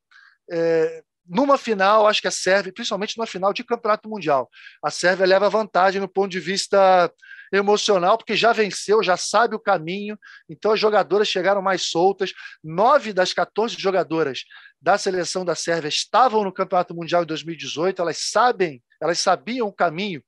eh, 0.49 1.03
numa 1.27 1.57
final, 1.57 2.07
acho 2.07 2.21
que 2.21 2.27
a 2.27 2.31
Sérvia, 2.31 2.73
principalmente 2.73 3.17
numa 3.17 3.27
final 3.27 3.53
de 3.53 3.63
campeonato 3.63 4.09
mundial, 4.09 4.49
a 4.83 4.91
Sérvia 4.91 5.25
leva 5.25 5.49
vantagem 5.49 6.01
no 6.01 6.07
ponto 6.07 6.31
de 6.31 6.39
vista 6.39 7.11
emocional, 7.57 8.17
porque 8.17 8.35
já 8.35 8.51
venceu, 8.51 9.03
já 9.03 9.15
sabe 9.17 9.55
o 9.55 9.59
caminho, 9.59 10.17
então 10.49 10.71
as 10.71 10.79
jogadoras 10.79 11.27
chegaram 11.27 11.61
mais 11.61 11.83
soltas. 11.83 12.33
Nove 12.63 13.13
das 13.13 13.33
14 13.33 13.75
jogadoras 13.79 14.43
da 14.81 14.97
seleção 14.97 15.45
da 15.45 15.55
Sérvia 15.55 15.87
estavam 15.87 16.43
no 16.43 16.51
Campeonato 16.51 16.93
Mundial 16.93 17.23
em 17.23 17.27
2018, 17.27 18.01
elas 18.01 18.17
sabem, 18.17 18.81
elas 19.01 19.19
sabiam 19.19 19.67
o 19.67 19.73
caminho 19.73 20.21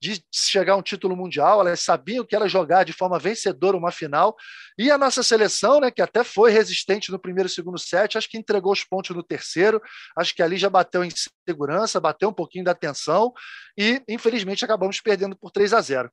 de 0.00 0.24
chegar 0.32 0.72
a 0.72 0.76
um 0.76 0.82
título 0.82 1.14
mundial, 1.14 1.60
elas 1.60 1.80
sabiam 1.80 2.24
que 2.24 2.34
era 2.34 2.48
jogar 2.48 2.84
de 2.84 2.92
forma 2.92 3.18
vencedora 3.18 3.76
uma 3.76 3.92
final, 3.92 4.34
e 4.78 4.90
a 4.90 4.96
nossa 4.96 5.22
seleção, 5.22 5.78
né, 5.78 5.90
que 5.90 6.00
até 6.00 6.24
foi 6.24 6.50
resistente 6.50 7.12
no 7.12 7.18
primeiro 7.18 7.48
e 7.48 7.52
segundo 7.52 7.78
set, 7.78 8.16
acho 8.16 8.28
que 8.28 8.38
entregou 8.38 8.72
os 8.72 8.82
pontos 8.82 9.14
no 9.14 9.22
terceiro, 9.22 9.80
acho 10.16 10.34
que 10.34 10.42
ali 10.42 10.56
já 10.56 10.70
bateu 10.70 11.04
em 11.04 11.10
segurança, 11.46 12.00
bateu 12.00 12.30
um 12.30 12.32
pouquinho 12.32 12.64
da 12.64 12.74
tensão, 12.74 13.32
e 13.76 14.02
infelizmente 14.08 14.64
acabamos 14.64 15.00
perdendo 15.00 15.36
por 15.36 15.50
3 15.50 15.74
a 15.74 15.80
0. 15.80 16.10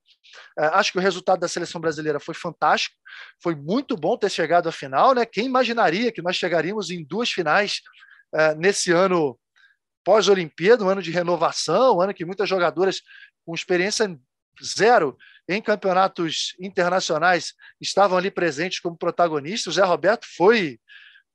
É, 0.60 0.66
acho 0.66 0.92
que 0.92 0.98
o 0.98 1.02
resultado 1.02 1.40
da 1.40 1.48
seleção 1.48 1.80
brasileira 1.80 2.20
foi 2.20 2.36
fantástico, 2.36 2.96
foi 3.42 3.56
muito 3.56 3.96
bom 3.96 4.18
ter 4.18 4.30
chegado 4.30 4.68
à 4.68 4.72
final, 4.72 5.14
né? 5.14 5.26
Quem 5.26 5.46
imaginaria 5.46 6.12
que 6.12 6.22
nós 6.22 6.36
chegaríamos 6.36 6.90
em 6.90 7.06
duas 7.06 7.32
finais 7.32 7.80
é, 8.36 8.54
nesse 8.56 8.92
ano 8.92 9.40
pós-Olimpíada, 10.08 10.86
um 10.86 10.88
ano 10.88 11.02
de 11.02 11.12
renovação, 11.12 11.98
um 11.98 12.02
ano 12.02 12.14
que 12.14 12.24
muitas 12.24 12.48
jogadoras 12.48 13.02
com 13.46 13.54
experiência 13.54 14.18
zero 14.64 15.18
em 15.50 15.62
campeonatos 15.62 16.56
internacionais 16.62 17.54
estavam 17.82 18.18
ali 18.18 18.32
presentes 18.32 18.80
como 18.80 18.98
protagonistas. 18.98 19.74
O 19.74 19.76
Zé 19.76 19.84
Roberto 19.84 20.26
foi 20.26 20.80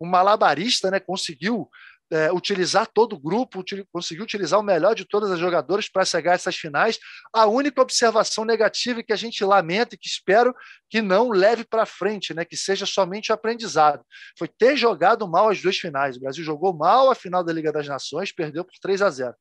um 0.00 0.06
malabarista, 0.06 0.90
né? 0.90 0.98
conseguiu 0.98 1.68
é, 2.12 2.30
utilizar 2.30 2.86
todo 2.86 3.14
o 3.14 3.18
grupo, 3.18 3.60
util, 3.60 3.86
conseguiu 3.90 4.24
utilizar 4.24 4.60
o 4.60 4.62
melhor 4.62 4.94
de 4.94 5.06
todas 5.06 5.30
as 5.30 5.38
jogadoras 5.38 5.88
para 5.88 6.04
chegar 6.04 6.32
a 6.32 6.34
essas 6.34 6.54
finais. 6.54 6.98
A 7.32 7.46
única 7.46 7.80
observação 7.80 8.44
negativa 8.44 9.02
que 9.02 9.14
a 9.14 9.16
gente 9.16 9.42
lamenta 9.42 9.94
e 9.94 9.98
que 9.98 10.06
espero 10.06 10.54
que 10.90 11.00
não 11.00 11.30
leve 11.30 11.64
para 11.64 11.86
frente, 11.86 12.34
né, 12.34 12.44
que 12.44 12.56
seja 12.56 12.84
somente 12.84 13.32
aprendizado, 13.32 14.04
foi 14.38 14.46
ter 14.46 14.76
jogado 14.76 15.26
mal 15.26 15.48
as 15.48 15.62
duas 15.62 15.78
finais. 15.78 16.18
O 16.18 16.20
Brasil 16.20 16.44
jogou 16.44 16.76
mal 16.76 17.10
a 17.10 17.14
final 17.14 17.42
da 17.42 17.50
Liga 17.50 17.72
das 17.72 17.88
Nações, 17.88 18.30
perdeu 18.30 18.62
por 18.62 18.74
3 18.78 19.00
a 19.00 19.08
0 19.08 19.34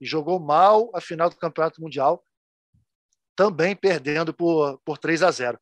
e 0.00 0.06
jogou 0.06 0.38
mal 0.38 0.90
a 0.94 1.00
final 1.00 1.28
do 1.28 1.36
Campeonato 1.36 1.82
Mundial, 1.82 2.24
também 3.34 3.74
perdendo 3.74 4.32
por, 4.32 4.80
por 4.84 4.96
3 4.96 5.24
a 5.24 5.30
0. 5.32 5.58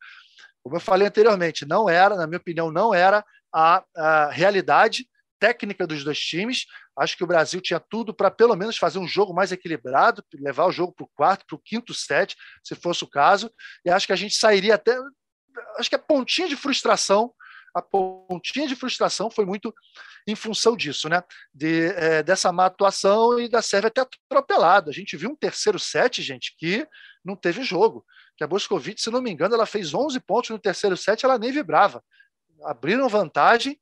Como 0.62 0.76
eu 0.76 0.80
falei 0.80 1.08
anteriormente, 1.08 1.66
não 1.66 1.88
era, 1.88 2.16
na 2.16 2.26
minha 2.26 2.38
opinião, 2.38 2.70
não 2.70 2.92
era 2.92 3.24
a, 3.50 3.82
a 3.96 4.30
realidade 4.30 5.06
técnica 5.40 5.86
dos 5.86 6.04
dois 6.04 6.20
times. 6.20 6.66
Acho 6.96 7.16
que 7.16 7.24
o 7.24 7.26
Brasil 7.26 7.60
tinha 7.60 7.80
tudo 7.80 8.14
para 8.14 8.30
pelo 8.30 8.54
menos 8.54 8.76
fazer 8.76 8.98
um 8.98 9.08
jogo 9.08 9.34
mais 9.34 9.50
equilibrado, 9.50 10.22
levar 10.34 10.66
o 10.66 10.72
jogo 10.72 10.92
para 10.92 11.04
o 11.04 11.10
quarto, 11.16 11.46
para 11.46 11.56
o 11.56 11.60
quinto 11.60 11.92
set, 11.92 12.36
se 12.62 12.76
fosse 12.76 13.02
o 13.02 13.08
caso. 13.08 13.50
E 13.84 13.90
acho 13.90 14.06
que 14.06 14.12
a 14.12 14.16
gente 14.16 14.36
sairia 14.36 14.74
até. 14.74 14.96
Acho 15.78 15.88
que 15.88 15.96
a 15.96 15.98
pontinha 15.98 16.48
de 16.48 16.54
frustração 16.54 17.32
a 17.74 17.80
pontinha 17.80 18.66
de 18.66 18.74
frustração 18.74 19.30
foi 19.30 19.44
muito 19.44 19.74
em 20.26 20.34
função 20.34 20.76
disso, 20.76 21.08
né? 21.08 21.22
De, 21.54 21.86
é, 21.92 22.22
dessa 22.22 22.52
má 22.52 22.66
atuação 22.66 23.38
e 23.38 23.48
da 23.48 23.62
Sérvia 23.62 23.88
até 23.88 24.00
atropelada. 24.00 24.90
A 24.90 24.92
gente 24.92 25.16
viu 25.16 25.30
um 25.30 25.36
terceiro 25.36 25.78
set, 25.78 26.22
gente, 26.22 26.54
que 26.58 26.86
não 27.24 27.36
teve 27.36 27.62
jogo. 27.62 28.04
Que 28.36 28.44
a 28.44 28.46
Boscovic, 28.46 29.00
se 29.00 29.10
não 29.10 29.22
me 29.22 29.30
engano, 29.30 29.54
ela 29.54 29.66
fez 29.66 29.94
11 29.94 30.18
pontos 30.20 30.50
no 30.50 30.58
terceiro 30.58 30.96
set, 30.96 31.24
ela 31.24 31.38
nem 31.38 31.52
vibrava. 31.52 32.02
Abriram 32.64 33.08
vantagem 33.08 33.78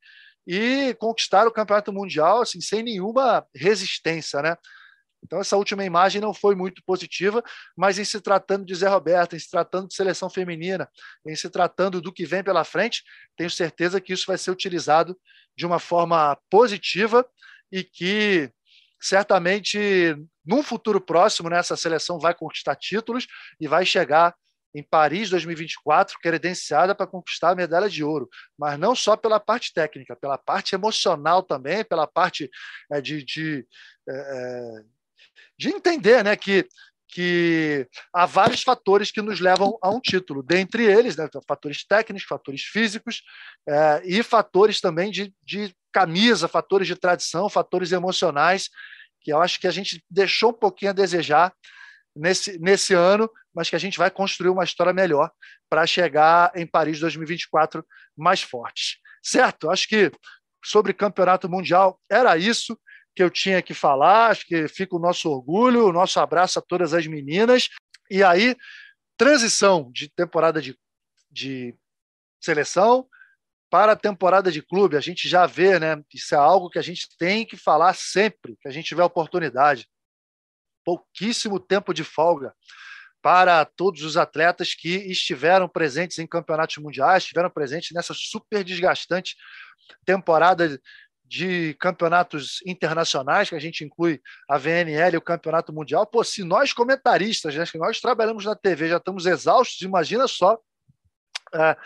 e 0.48 0.94
conquistaram 0.94 1.50
o 1.50 1.52
campeonato 1.52 1.92
mundial 1.92 2.40
assim, 2.40 2.58
sem 2.58 2.82
nenhuma 2.82 3.46
resistência, 3.54 4.40
né? 4.40 4.56
Então, 5.22 5.40
essa 5.40 5.56
última 5.56 5.84
imagem 5.84 6.22
não 6.22 6.32
foi 6.32 6.54
muito 6.54 6.82
positiva, 6.86 7.42
mas 7.76 7.98
em 7.98 8.04
se 8.04 8.20
tratando 8.20 8.64
de 8.64 8.74
Zé 8.74 8.88
Roberto, 8.88 9.36
em 9.36 9.38
se 9.38 9.50
tratando 9.50 9.88
de 9.88 9.94
seleção 9.94 10.30
feminina, 10.30 10.88
em 11.26 11.36
se 11.36 11.50
tratando 11.50 12.00
do 12.00 12.12
que 12.12 12.24
vem 12.24 12.42
pela 12.42 12.64
frente, 12.64 13.02
tenho 13.36 13.50
certeza 13.50 14.00
que 14.00 14.12
isso 14.12 14.24
vai 14.26 14.38
ser 14.38 14.50
utilizado 14.50 15.18
de 15.56 15.66
uma 15.66 15.78
forma 15.78 16.38
positiva 16.48 17.26
e 17.70 17.82
que 17.82 18.50
certamente 19.00 20.16
num 20.46 20.62
futuro 20.62 21.00
próximo 21.00 21.50
né, 21.50 21.58
essa 21.58 21.76
seleção 21.76 22.18
vai 22.18 22.32
conquistar 22.32 22.74
títulos 22.76 23.26
e 23.60 23.68
vai 23.68 23.84
chegar 23.84 24.34
em 24.74 24.82
Paris 24.82 25.30
2024 25.30 26.18
credenciada 26.20 26.94
para 26.94 27.06
conquistar 27.06 27.50
a 27.50 27.54
medalha 27.54 27.88
de 27.88 28.04
ouro, 28.04 28.28
mas 28.56 28.78
não 28.78 28.94
só 28.94 29.16
pela 29.16 29.40
parte 29.40 29.72
técnica, 29.72 30.16
pela 30.16 30.38
parte 30.38 30.74
emocional 30.74 31.42
também, 31.42 31.84
pela 31.84 32.06
parte 32.06 32.50
é, 32.92 33.00
de, 33.00 33.24
de 33.24 33.66
é, 34.08 34.12
é 34.12 34.98
de 35.58 35.70
entender 35.70 36.22
né, 36.22 36.36
que, 36.36 36.66
que 37.08 37.86
há 38.14 38.24
vários 38.26 38.62
fatores 38.62 39.10
que 39.10 39.20
nos 39.20 39.40
levam 39.40 39.76
a 39.82 39.90
um 39.90 40.00
título, 40.00 40.42
dentre 40.42 40.84
eles, 40.84 41.16
né, 41.16 41.28
fatores 41.46 41.84
técnicos, 41.84 42.28
fatores 42.28 42.62
físicos 42.62 43.22
é, 43.68 44.02
e 44.04 44.22
fatores 44.22 44.80
também 44.80 45.10
de, 45.10 45.34
de 45.42 45.74
camisa, 45.92 46.46
fatores 46.46 46.86
de 46.86 46.94
tradição, 46.94 47.48
fatores 47.48 47.90
emocionais, 47.90 48.70
que 49.20 49.32
eu 49.32 49.42
acho 49.42 49.58
que 49.58 49.66
a 49.66 49.70
gente 49.70 50.02
deixou 50.08 50.50
um 50.50 50.54
pouquinho 50.54 50.92
a 50.92 50.94
desejar 50.94 51.52
nesse, 52.18 52.58
nesse 52.58 52.94
ano, 52.94 53.30
mas 53.54 53.70
que 53.70 53.76
a 53.76 53.78
gente 53.78 53.98
vai 53.98 54.10
construir 54.10 54.50
uma 54.50 54.64
história 54.64 54.92
melhor 54.92 55.30
para 55.68 55.86
chegar 55.86 56.52
em 56.54 56.66
Paris 56.66 57.00
2024 57.00 57.84
mais 58.16 58.42
forte. 58.42 58.98
Certo? 59.22 59.70
Acho 59.70 59.88
que 59.88 60.12
sobre 60.64 60.92
campeonato 60.92 61.48
mundial 61.48 62.00
era 62.10 62.36
isso. 62.36 62.78
que 63.14 63.22
eu 63.22 63.30
tinha 63.30 63.60
que 63.60 63.74
falar, 63.74 64.28
acho 64.28 64.46
que 64.46 64.68
fica 64.68 64.94
o 64.94 65.00
nosso 65.00 65.28
orgulho, 65.28 65.88
o 65.88 65.92
nosso 65.92 66.20
abraço 66.20 66.58
a 66.60 66.62
todas 66.62 66.94
as 66.94 67.04
meninas. 67.06 67.68
E 68.08 68.22
aí, 68.22 68.56
transição 69.16 69.90
de 69.92 70.08
temporada 70.08 70.62
de, 70.62 70.78
de 71.28 71.74
seleção 72.40 73.08
para 73.70 73.92
a 73.92 73.96
temporada 73.96 74.50
de 74.50 74.62
clube. 74.62 74.96
A 74.96 75.00
gente 75.00 75.28
já 75.28 75.46
vê, 75.46 75.78
né? 75.78 76.00
Isso 76.14 76.34
é 76.34 76.38
algo 76.38 76.70
que 76.70 76.78
a 76.78 76.82
gente 76.82 77.08
tem 77.18 77.44
que 77.44 77.56
falar 77.56 77.94
sempre 77.94 78.56
que 78.60 78.68
a 78.68 78.70
gente 78.70 78.86
tiver 78.86 79.04
oportunidade. 79.04 79.86
Pouquíssimo 80.88 81.60
tempo 81.60 81.92
de 81.92 82.02
folga 82.02 82.54
para 83.20 83.62
todos 83.66 84.02
os 84.04 84.16
atletas 84.16 84.72
que 84.72 84.88
estiveram 84.88 85.68
presentes 85.68 86.18
em 86.18 86.26
campeonatos 86.26 86.78
mundiais, 86.78 87.24
estiveram 87.24 87.50
presentes 87.50 87.90
nessa 87.92 88.14
super 88.14 88.64
desgastante 88.64 89.36
temporada 90.02 90.80
de 91.22 91.74
campeonatos 91.74 92.62
internacionais, 92.64 93.50
que 93.50 93.54
a 93.54 93.58
gente 93.58 93.84
inclui 93.84 94.18
a 94.48 94.56
VNL 94.56 95.12
e 95.12 95.18
o 95.18 95.20
Campeonato 95.20 95.74
Mundial. 95.74 96.06
Pô, 96.06 96.24
se 96.24 96.42
nós 96.42 96.72
comentaristas, 96.72 97.54
né, 97.54 97.66
que 97.66 97.76
nós 97.76 98.00
trabalhamos 98.00 98.46
na 98.46 98.56
TV, 98.56 98.88
já 98.88 98.96
estamos 98.96 99.26
exaustos, 99.26 99.82
imagina 99.82 100.26
só 100.26 100.58
é, 101.54 101.76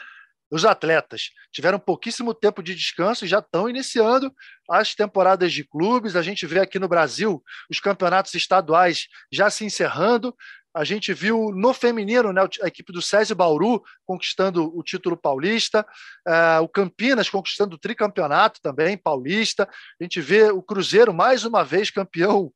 os 0.52 0.66
atletas. 0.66 1.30
Tiveram 1.50 1.78
pouquíssimo 1.78 2.34
tempo 2.34 2.62
de 2.62 2.74
descanso 2.74 3.24
e 3.24 3.28
já 3.28 3.38
estão 3.38 3.70
iniciando 3.70 4.30
as 4.68 4.94
temporadas 4.94 5.50
de 5.50 5.64
clubes. 5.64 6.14
A 6.14 6.20
gente 6.20 6.46
vê 6.46 6.60
aqui 6.60 6.78
no 6.78 6.86
Brasil 6.86 7.42
os 7.70 7.80
campeonatos 7.80 8.34
estaduais 8.34 9.08
já 9.32 9.48
se 9.48 9.64
encerrando. 9.64 10.36
A 10.74 10.84
gente 10.84 11.14
viu 11.14 11.50
no 11.52 11.72
feminino 11.72 12.34
né, 12.34 12.42
a 12.62 12.66
equipe 12.66 12.92
do 12.92 13.00
Césio 13.00 13.34
Bauru 13.34 13.82
conquistando 14.04 14.70
o 14.76 14.82
título 14.82 15.16
paulista, 15.16 15.86
uh, 16.28 16.62
o 16.62 16.68
Campinas 16.68 17.30
conquistando 17.30 17.76
o 17.76 17.78
tricampeonato 17.78 18.60
também 18.60 18.96
paulista. 18.96 19.66
A 19.98 20.04
gente 20.04 20.20
vê 20.20 20.50
o 20.50 20.62
Cruzeiro 20.62 21.14
mais 21.14 21.44
uma 21.44 21.64
vez 21.64 21.90
campeão 21.90 22.52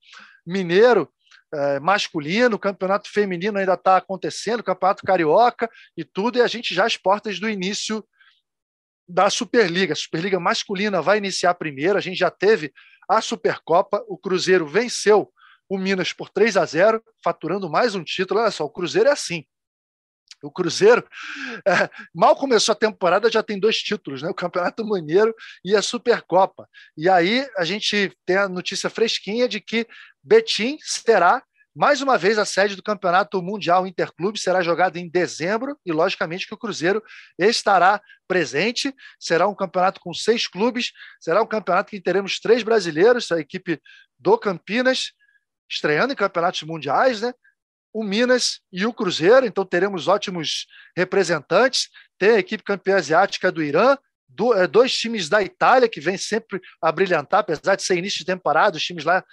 mineiro 0.46 1.10
uh, 1.54 1.82
masculino, 1.82 2.56
o 2.56 2.58
campeonato 2.58 3.10
feminino 3.10 3.58
ainda 3.58 3.74
está 3.74 3.96
acontecendo, 3.96 4.60
o 4.60 4.64
campeonato 4.64 5.04
carioca 5.04 5.70
e 5.96 6.04
tudo, 6.04 6.38
e 6.38 6.42
a 6.42 6.46
gente 6.46 6.74
já 6.74 6.86
às 6.86 6.96
portas 6.96 7.38
do 7.38 7.48
início 7.48 8.06
da 9.08 9.30
Superliga. 9.30 9.92
A 9.92 9.96
Superliga 9.96 10.40
masculina 10.40 11.00
vai 11.00 11.18
iniciar 11.18 11.54
primeiro, 11.54 11.98
a 11.98 12.00
gente 12.00 12.18
já 12.18 12.30
teve 12.30 12.72
a 13.08 13.20
Supercopa, 13.20 14.04
o 14.08 14.18
Cruzeiro 14.18 14.66
venceu 14.66 15.32
o 15.68 15.78
Minas 15.78 16.12
por 16.12 16.28
3 16.30 16.56
a 16.56 16.64
0, 16.64 17.02
faturando 17.22 17.68
mais 17.68 17.94
um 17.94 18.04
título. 18.04 18.40
Olha 18.40 18.50
só, 18.50 18.64
o 18.64 18.70
Cruzeiro 18.70 19.08
é 19.08 19.12
assim. 19.12 19.44
O 20.42 20.50
Cruzeiro 20.50 21.06
é, 21.66 21.88
mal 22.14 22.36
começou 22.36 22.72
a 22.72 22.76
temporada, 22.76 23.30
já 23.30 23.42
tem 23.42 23.58
dois 23.58 23.78
títulos, 23.78 24.22
né? 24.22 24.28
O 24.28 24.34
Campeonato 24.34 24.84
Mineiro 24.84 25.34
e 25.64 25.74
a 25.74 25.82
Supercopa. 25.82 26.68
E 26.96 27.08
aí 27.08 27.48
a 27.56 27.64
gente 27.64 28.12
tem 28.24 28.36
a 28.36 28.48
notícia 28.48 28.90
fresquinha 28.90 29.48
de 29.48 29.60
que 29.60 29.86
Betim 30.22 30.76
será 30.80 31.42
mais 31.76 32.00
uma 32.00 32.16
vez 32.16 32.38
a 32.38 32.46
sede 32.46 32.74
do 32.74 32.82
Campeonato 32.82 33.42
Mundial 33.42 33.86
Interclube 33.86 34.40
será 34.40 34.62
jogada 34.62 34.98
em 34.98 35.10
dezembro 35.10 35.78
e, 35.84 35.92
logicamente, 35.92 36.46
que 36.46 36.54
o 36.54 36.56
Cruzeiro 36.56 37.02
estará 37.38 38.00
presente. 38.26 38.94
Será 39.20 39.46
um 39.46 39.54
campeonato 39.54 40.00
com 40.00 40.14
seis 40.14 40.48
clubes, 40.48 40.92
será 41.20 41.42
um 41.42 41.46
campeonato 41.46 41.90
que 41.90 42.00
teremos 42.00 42.40
três 42.40 42.62
brasileiros, 42.62 43.30
a 43.30 43.38
equipe 43.38 43.78
do 44.18 44.38
Campinas, 44.38 45.12
estreando 45.70 46.14
em 46.14 46.16
campeonatos 46.16 46.62
mundiais, 46.62 47.20
né? 47.20 47.34
O 47.96 48.04
Minas 48.04 48.60
e 48.70 48.84
o 48.84 48.92
Cruzeiro, 48.92 49.46
então 49.46 49.64
teremos 49.64 50.06
ótimos 50.06 50.66
representantes. 50.94 51.88
Tem 52.18 52.32
a 52.32 52.38
equipe 52.38 52.62
campeã 52.62 52.96
asiática 52.96 53.50
do 53.50 53.62
Irã, 53.62 53.96
é, 54.54 54.66
dois 54.66 54.94
times 54.94 55.30
da 55.30 55.42
Itália 55.42 55.88
que 55.88 55.98
vem 55.98 56.18
sempre 56.18 56.60
a 56.82 56.92
brilhantar, 56.92 57.40
apesar 57.40 57.74
de 57.74 57.82
ser 57.82 57.96
início 57.96 58.18
de 58.18 58.26
temporada, 58.26 58.76
os 58.76 58.84
times 58.84 59.02
lá 59.02 59.24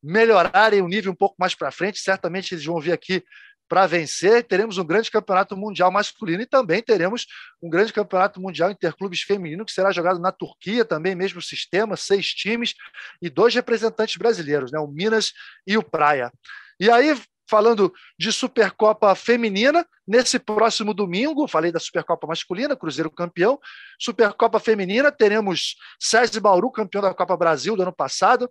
melhorarem 0.00 0.82
o 0.82 0.86
nível 0.86 1.10
um 1.10 1.16
pouco 1.16 1.34
mais 1.36 1.56
para 1.56 1.72
frente. 1.72 1.98
Certamente 1.98 2.54
eles 2.54 2.64
vão 2.64 2.78
vir 2.78 2.92
aqui 2.92 3.24
para 3.68 3.88
vencer. 3.88 4.44
Teremos 4.44 4.78
um 4.78 4.86
grande 4.86 5.10
campeonato 5.10 5.56
mundial 5.56 5.90
masculino 5.90 6.42
e 6.42 6.46
também 6.46 6.80
teremos 6.80 7.26
um 7.60 7.68
grande 7.68 7.92
campeonato 7.92 8.40
mundial 8.40 8.70
interclubes 8.70 9.22
feminino 9.22 9.64
que 9.64 9.72
será 9.72 9.90
jogado 9.90 10.20
na 10.20 10.30
Turquia, 10.30 10.84
também 10.84 11.16
mesmo 11.16 11.42
sistema, 11.42 11.96
seis 11.96 12.28
times 12.28 12.72
e 13.20 13.28
dois 13.28 13.52
representantes 13.52 14.16
brasileiros, 14.16 14.70
né, 14.70 14.78
o 14.78 14.86
Minas 14.86 15.32
e 15.66 15.76
o 15.76 15.82
Praia. 15.82 16.30
E 16.78 16.88
aí, 16.88 17.16
falando 17.48 17.92
de 18.18 18.32
Supercopa 18.32 19.14
feminina, 19.14 19.86
nesse 20.06 20.38
próximo 20.38 20.92
domingo, 20.92 21.48
falei 21.48 21.72
da 21.72 21.80
Supercopa 21.80 22.26
masculina, 22.26 22.76
Cruzeiro 22.76 23.10
campeão, 23.10 23.58
Supercopa 23.98 24.58
feminina, 24.58 25.10
teremos 25.10 25.76
César 25.98 26.40
Bauru, 26.40 26.70
campeão 26.70 27.02
da 27.02 27.14
Copa 27.14 27.36
Brasil 27.36 27.76
do 27.76 27.82
ano 27.82 27.92
passado, 27.92 28.50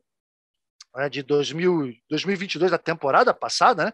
né, 0.96 1.10
de 1.10 1.22
2000, 1.22 1.94
2022, 2.10 2.72
da 2.72 2.78
temporada 2.78 3.34
passada, 3.34 3.86
né? 3.86 3.94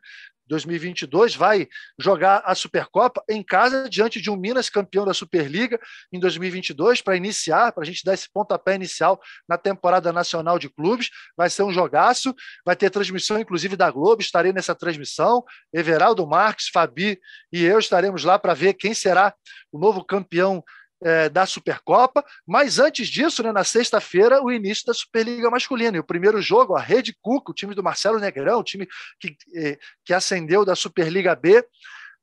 2022 0.51 1.33
vai 1.33 1.65
jogar 1.97 2.43
a 2.45 2.53
Supercopa 2.53 3.23
em 3.29 3.41
casa 3.41 3.89
diante 3.89 4.19
de 4.21 4.29
um 4.29 4.35
Minas 4.35 4.69
campeão 4.69 5.05
da 5.05 5.13
Superliga 5.13 5.79
em 6.11 6.19
2022 6.19 7.01
para 7.01 7.15
iniciar, 7.15 7.71
para 7.71 7.83
a 7.83 7.85
gente 7.85 8.03
dar 8.03 8.13
esse 8.13 8.29
pontapé 8.29 8.75
inicial 8.75 9.19
na 9.47 9.57
temporada 9.57 10.11
nacional 10.11 10.59
de 10.59 10.69
clubes. 10.69 11.09
Vai 11.37 11.49
ser 11.49 11.63
um 11.63 11.71
jogaço, 11.71 12.35
vai 12.65 12.75
ter 12.75 12.89
transmissão 12.89 13.39
inclusive 13.39 13.77
da 13.77 13.89
Globo, 13.89 14.21
estarei 14.21 14.51
nessa 14.51 14.75
transmissão. 14.75 15.41
Everaldo 15.73 16.27
Marques, 16.27 16.67
Fabi 16.67 17.17
e 17.51 17.63
eu 17.63 17.79
estaremos 17.79 18.25
lá 18.25 18.37
para 18.37 18.53
ver 18.53 18.73
quem 18.73 18.93
será 18.93 19.33
o 19.71 19.79
novo 19.79 20.03
campeão 20.03 20.61
é, 21.03 21.29
da 21.29 21.45
Supercopa, 21.45 22.23
mas 22.45 22.79
antes 22.79 23.07
disso, 23.07 23.41
né, 23.41 23.51
na 23.51 23.63
sexta-feira, 23.63 24.41
o 24.41 24.51
início 24.51 24.85
da 24.85 24.93
Superliga 24.93 25.49
Masculina. 25.49 25.97
E 25.97 25.99
o 25.99 26.03
primeiro 26.03 26.41
jogo, 26.41 26.75
a 26.75 26.81
Rede 26.81 27.15
Cuca, 27.21 27.51
o 27.51 27.55
time 27.55 27.73
do 27.73 27.83
Marcelo 27.83 28.19
Negrão, 28.19 28.59
o 28.59 28.63
time 28.63 28.87
que, 29.19 29.35
é, 29.55 29.77
que 30.05 30.13
ascendeu 30.13 30.63
da 30.63 30.75
Superliga 30.75 31.35
B, 31.35 31.59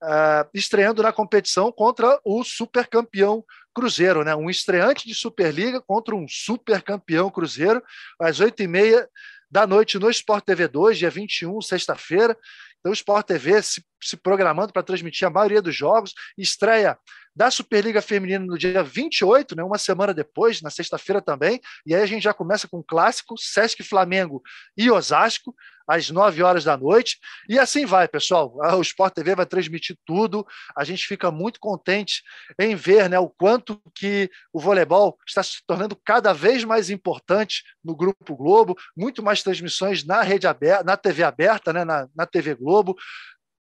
uh, 0.03 0.49
estreando 0.55 1.03
na 1.03 1.13
competição 1.13 1.73
contra 1.73 2.21
o 2.25 2.45
supercampeão 2.45 3.45
Cruzeiro, 3.75 4.25
né? 4.25 4.35
um 4.35 4.51
estreante 4.51 5.07
de 5.07 5.15
Superliga 5.15 5.81
contra 5.81 6.15
um 6.15 6.27
supercampeão 6.29 7.31
Cruzeiro, 7.31 7.83
às 8.21 8.41
oito 8.41 8.63
e 8.63 8.67
meia 8.67 9.09
da 9.51 9.67
noite 9.67 9.99
no 9.99 10.11
Sport 10.11 10.45
TV 10.45 10.69
2, 10.69 10.99
dia 10.99 11.11
21, 11.11 11.61
sexta-feira. 11.63 12.37
Então, 12.81 12.91
o 12.91 12.95
Sport 12.95 13.27
TV 13.27 13.63
se, 13.63 13.85
se 14.03 14.17
programando 14.17 14.73
para 14.73 14.83
transmitir 14.83 15.27
a 15.27 15.31
maioria 15.31 15.63
dos 15.63 15.75
jogos, 15.75 16.13
estreia 16.37 16.99
da 17.39 17.53
Superliga 17.53 18.03
Feminina 18.03 18.45
no 18.45 18.59
dia 18.59 18.83
28, 18.83 19.55
né, 19.55 19.63
uma 19.63 19.79
semana 19.79 20.13
depois, 20.13 20.61
na 20.61 20.71
sexta-feira 20.71 21.23
também. 21.23 21.61
E 21.87 21.95
aí 21.95 22.03
a 22.03 22.07
gente 22.07 22.25
já 22.25 22.35
começa 22.35 22.67
com 22.67 22.79
o 22.79 22.85
clássico, 22.85 23.39
Sesc 23.39 23.81
Flamengo 23.85 24.43
e 24.77 24.91
Osasco, 24.91 25.55
às 25.87 26.11
9 26.11 26.43
horas 26.43 26.65
da 26.65 26.77
noite. 26.77 27.17
E 27.49 27.57
assim 27.57 27.87
vai, 27.87 28.09
pessoal. 28.09 28.53
O 28.77 28.83
Sport 28.83 29.15
TV 29.15 29.37
vai 29.37 29.47
transmitir 29.47 29.97
tudo. 30.05 30.45
A 30.77 30.83
gente 30.83 31.07
fica 31.07 31.31
muito 31.31 31.61
contente 31.61 32.25
em 32.59 32.75
ver 32.75 33.09
né, 33.09 33.21
o 33.21 33.31
quanto 33.31 33.81
que 33.95 34.29
o 34.53 34.59
voleibol 34.59 35.17
está 35.25 35.41
se 35.41 35.63
tornando 35.65 35.95
cada 35.95 36.33
vez 36.33 36.65
mais 36.65 36.91
importante 36.91 37.63
no 37.85 37.95
Grupo 37.95 38.35
Globo, 38.37 38.77
muito 38.97 39.23
mais 39.23 39.45
transmissões 39.45 40.05
na 40.05 40.23
rede 40.23 40.49
aberta, 40.49 40.83
na 40.83 40.97
TV 40.97 41.23
aberta, 41.23 41.73
né, 41.73 41.85
na, 41.85 42.09
na 42.17 42.27
TV 42.27 42.57
Globo 42.57 42.97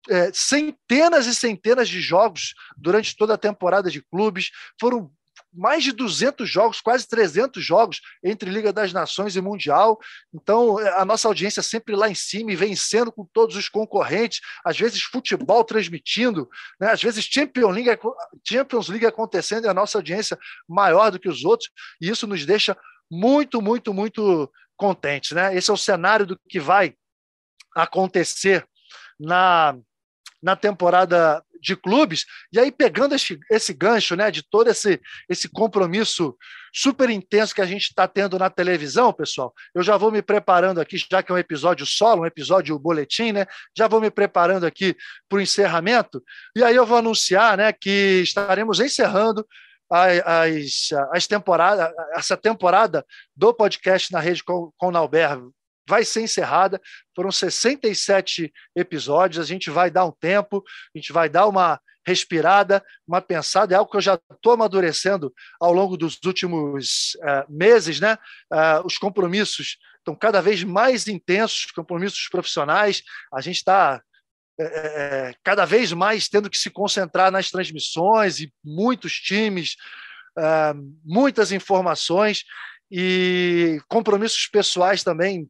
é, 0.08 0.30
centenas 0.32 1.26
e 1.26 1.34
centenas 1.34 1.88
de 1.88 2.00
jogos 2.00 2.54
durante 2.76 3.16
toda 3.16 3.34
a 3.34 3.38
temporada 3.38 3.90
de 3.90 4.02
clubes, 4.02 4.50
foram 4.80 5.10
mais 5.52 5.82
de 5.82 5.92
200 5.92 6.48
jogos, 6.48 6.80
quase 6.80 7.08
300 7.08 7.64
jogos 7.64 8.00
entre 8.22 8.50
Liga 8.50 8.72
das 8.72 8.92
Nações 8.92 9.34
e 9.36 9.40
Mundial. 9.40 9.98
Então, 10.32 10.78
a 10.78 11.04
nossa 11.04 11.26
audiência 11.26 11.62
sempre 11.62 11.96
lá 11.96 12.08
em 12.08 12.14
cima 12.14 12.52
e 12.52 12.56
vencendo 12.56 13.10
com 13.10 13.24
todos 13.32 13.56
os 13.56 13.68
concorrentes, 13.68 14.40
às 14.64 14.78
vezes 14.78 15.02
futebol 15.02 15.64
transmitindo, 15.64 16.48
né? 16.80 16.90
às 16.90 17.02
vezes 17.02 17.24
Champions 17.24 17.74
League, 17.74 18.00
Champions 18.46 18.88
League 18.88 19.06
acontecendo 19.06 19.64
e 19.64 19.68
a 19.68 19.74
nossa 19.74 19.98
audiência 19.98 20.38
maior 20.68 21.10
do 21.10 21.18
que 21.18 21.28
os 21.28 21.44
outros, 21.44 21.70
e 22.00 22.08
isso 22.08 22.26
nos 22.26 22.44
deixa 22.44 22.76
muito, 23.10 23.62
muito, 23.62 23.94
muito 23.94 24.50
contentes. 24.76 25.32
Né? 25.32 25.56
Esse 25.56 25.70
é 25.70 25.74
o 25.74 25.78
cenário 25.78 26.26
do 26.26 26.38
que 26.48 26.60
vai 26.60 26.94
acontecer 27.74 28.66
na 29.18 29.76
na 30.42 30.56
temporada 30.56 31.42
de 31.60 31.76
clubes, 31.76 32.24
e 32.52 32.58
aí 32.58 32.70
pegando 32.70 33.14
esse, 33.14 33.38
esse 33.50 33.72
gancho 33.72 34.14
né, 34.14 34.30
de 34.30 34.42
todo 34.42 34.68
esse, 34.68 35.00
esse 35.28 35.48
compromisso 35.48 36.36
super 36.72 37.10
intenso 37.10 37.54
que 37.54 37.60
a 37.60 37.66
gente 37.66 37.88
está 37.88 38.06
tendo 38.06 38.38
na 38.38 38.48
televisão, 38.48 39.12
pessoal, 39.12 39.52
eu 39.74 39.82
já 39.82 39.96
vou 39.96 40.10
me 40.12 40.22
preparando 40.22 40.80
aqui, 40.80 40.96
já 40.96 41.22
que 41.22 41.32
é 41.32 41.34
um 41.34 41.38
episódio 41.38 41.84
solo, 41.84 42.22
um 42.22 42.26
episódio 42.26 42.78
boletim, 42.78 43.32
né? 43.32 43.46
Já 43.76 43.88
vou 43.88 44.00
me 44.00 44.10
preparando 44.10 44.64
aqui 44.64 44.96
para 45.28 45.38
o 45.38 45.40
encerramento, 45.40 46.22
e 46.54 46.62
aí 46.62 46.76
eu 46.76 46.86
vou 46.86 46.98
anunciar 46.98 47.56
né, 47.56 47.72
que 47.72 48.20
estaremos 48.22 48.80
encerrando 48.80 49.46
as, 49.90 50.90
as 51.12 51.26
temporadas, 51.26 51.90
essa 52.14 52.36
temporada 52.36 53.04
do 53.34 53.54
podcast 53.54 54.12
na 54.12 54.20
rede 54.20 54.44
com, 54.44 54.70
com 54.76 54.90
Nauber 54.90 55.40
vai 55.88 56.04
ser 56.04 56.20
encerrada. 56.20 56.80
Foram 57.16 57.32
67 57.32 58.52
episódios, 58.76 59.42
a 59.42 59.48
gente 59.48 59.70
vai 59.70 59.90
dar 59.90 60.04
um 60.04 60.12
tempo, 60.12 60.62
a 60.94 60.98
gente 60.98 61.12
vai 61.12 61.28
dar 61.28 61.46
uma 61.46 61.80
respirada, 62.06 62.82
uma 63.06 63.20
pensada, 63.20 63.74
é 63.74 63.76
algo 63.76 63.90
que 63.90 63.96
eu 63.96 64.02
já 64.02 64.18
estou 64.32 64.52
amadurecendo 64.52 65.32
ao 65.60 65.72
longo 65.72 65.96
dos 65.96 66.18
últimos 66.24 67.16
uh, 67.16 67.44
meses, 67.52 68.00
né? 68.00 68.16
Uh, 68.52 68.86
os 68.86 68.96
compromissos 68.96 69.76
estão 69.98 70.14
cada 70.14 70.40
vez 70.40 70.62
mais 70.64 71.06
intensos, 71.06 71.66
compromissos 71.66 72.28
profissionais. 72.28 73.02
A 73.32 73.40
gente 73.40 73.56
está 73.56 74.02
é, 74.60 74.64
é, 74.64 75.34
cada 75.44 75.64
vez 75.64 75.92
mais 75.92 76.28
tendo 76.28 76.50
que 76.50 76.58
se 76.58 76.70
concentrar 76.70 77.30
nas 77.30 77.50
transmissões 77.50 78.40
e 78.40 78.52
muitos 78.64 79.12
times, 79.14 79.76
é, 80.38 80.74
muitas 81.04 81.52
informações 81.52 82.44
e 82.90 83.80
compromissos 83.88 84.46
pessoais 84.46 85.04
também, 85.04 85.48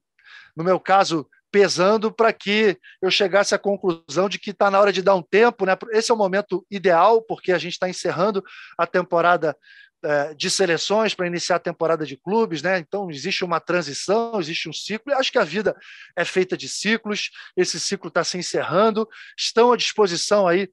no 0.59 0.64
meu 0.64 0.81
caso, 0.81 1.25
pesando 1.53 2.12
para 2.12 2.33
que 2.33 2.77
eu 3.01 3.12
chegasse 3.12 3.55
à 3.55 3.59
conclusão 3.59 4.29
de 4.29 4.40
que 4.40 4.51
está 4.51 4.68
na 4.68 4.81
hora 4.81 4.92
de 4.92 5.01
dar 5.01 5.14
um 5.14 5.23
tempo. 5.23 5.64
Né? 5.64 5.77
Esse 5.92 6.11
é 6.11 6.14
o 6.14 6.18
momento 6.18 6.66
ideal, 6.68 7.23
porque 7.23 7.53
a 7.53 7.59
gente 7.59 7.75
está 7.75 7.88
encerrando 7.88 8.42
a 8.77 8.85
temporada 8.88 9.57
é, 10.05 10.35
de 10.35 10.51
seleções 10.51 11.14
para 11.14 11.29
iniciar 11.29 11.57
a 11.57 11.61
temporada 11.61 12.05
de 12.05 12.16
clubes, 12.16 12.61
né? 12.61 12.79
Então 12.79 13.09
existe 13.11 13.44
uma 13.44 13.61
transição, 13.61 14.38
existe 14.38 14.68
um 14.68 14.73
ciclo. 14.73 15.14
Acho 15.14 15.31
que 15.31 15.38
a 15.38 15.44
vida 15.44 15.77
é 16.16 16.25
feita 16.25 16.57
de 16.57 16.68
ciclos. 16.68 17.31
Esse 17.57 17.79
ciclo 17.79 18.09
está 18.09 18.25
se 18.25 18.37
encerrando. 18.37 19.09
Estão 19.37 19.73
à 19.73 19.77
disposição 19.77 20.47
aí 20.47 20.68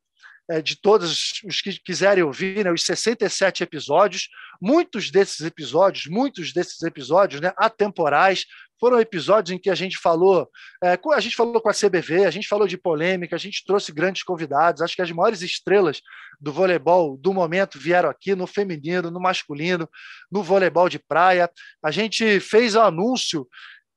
de 0.63 0.79
todos 0.79 1.41
os 1.43 1.62
que 1.62 1.79
quiserem 1.79 2.23
ouvir, 2.23 2.63
né, 2.63 2.71
os 2.71 2.84
67 2.84 3.63
episódios. 3.63 4.29
Muitos 4.62 5.12
desses 5.12 5.41
episódios, 5.41 6.05
muitos 6.08 6.53
desses 6.53 6.81
episódios, 6.84 7.41
né, 7.41 7.51
atemporais, 7.58 8.45
foram 8.79 8.99
episódios 8.99 9.55
em 9.55 9.60
que 9.60 9.69
a 9.69 9.75
gente 9.75 9.97
falou, 9.97 10.49
é, 10.84 10.99
a 11.13 11.19
gente 11.19 11.36
falou 11.36 11.62
com 11.62 11.69
a 11.69 11.73
CBV, 11.73 12.25
a 12.25 12.31
gente 12.31 12.47
falou 12.47 12.67
de 12.67 12.77
polêmica, 12.77 13.36
a 13.36 13.39
gente 13.39 13.63
trouxe 13.65 13.91
grandes 13.91 14.23
convidados. 14.23 14.81
Acho 14.81 14.95
que 14.95 15.01
as 15.01 15.12
maiores 15.12 15.41
estrelas 15.41 16.01
do 16.39 16.51
voleibol 16.51 17.17
do 17.17 17.34
momento 17.34 17.79
vieram 17.79 18.10
aqui 18.10 18.36
no 18.36 18.45
feminino, 18.45 19.10
no 19.10 19.19
masculino, 19.19 19.89
no 20.31 20.43
voleibol 20.43 20.89
de 20.89 20.99
praia. 20.99 21.49
A 21.84 21.89
gente 21.89 22.39
fez 22.39 22.75
o 22.75 22.81
anúncio 22.81 23.47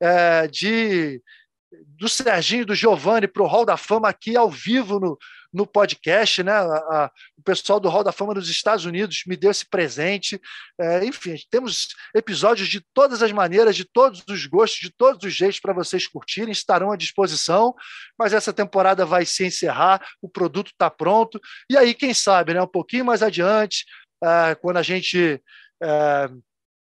é, 0.00 0.46
de 0.46 1.20
do 1.70 2.09
Serginho 2.09 2.64
do 2.64 2.74
Giovanni 2.74 3.28
para 3.28 3.42
o 3.42 3.46
Hall 3.46 3.64
da 3.64 3.76
Fama 3.76 4.09
aqui 4.09 4.37
ao 4.37 4.50
vivo 4.50 4.98
no, 4.98 5.18
no 5.52 5.66
podcast, 5.66 6.42
né? 6.42 6.52
A, 6.52 6.62
a, 6.62 7.11
o 7.37 7.42
pessoal 7.42 7.78
do 7.78 7.88
Hall 7.88 8.04
da 8.04 8.12
Fama 8.12 8.35
dos 8.35 8.48
Estados 8.48 8.85
Unidos 8.85 9.22
me 9.26 9.37
deu 9.37 9.50
esse 9.50 9.68
presente. 9.68 10.40
É, 10.81 11.04
enfim, 11.04 11.37
temos 11.50 11.88
episódios 12.14 12.68
de 12.68 12.81
todas 12.94 13.22
as 13.22 13.33
maneiras, 13.33 13.76
de 13.76 13.85
todos 13.85 14.22
os 14.28 14.46
gostos, 14.46 14.81
de 14.81 14.90
todos 14.90 15.24
os 15.24 15.35
jeitos 15.35 15.61
para 15.61 15.72
vocês 15.72 16.07
curtirem, 16.07 16.52
estarão 16.52 16.90
à 16.90 16.96
disposição. 16.96 17.74
Mas 18.18 18.33
essa 18.33 18.52
temporada 18.52 19.04
vai 19.04 19.24
se 19.24 19.44
encerrar, 19.44 20.04
o 20.22 20.28
produto 20.28 20.68
está 20.68 20.90
pronto. 20.90 21.40
E 21.70 21.76
aí, 21.76 21.94
quem 21.94 22.14
sabe, 22.14 22.54
né? 22.54 22.62
Um 22.62 22.66
pouquinho 22.66 23.04
mais 23.04 23.22
adiante, 23.22 23.85
é, 24.22 24.54
quando 24.54 24.78
a 24.78 24.83
gente 24.83 25.42
é, 25.83 26.31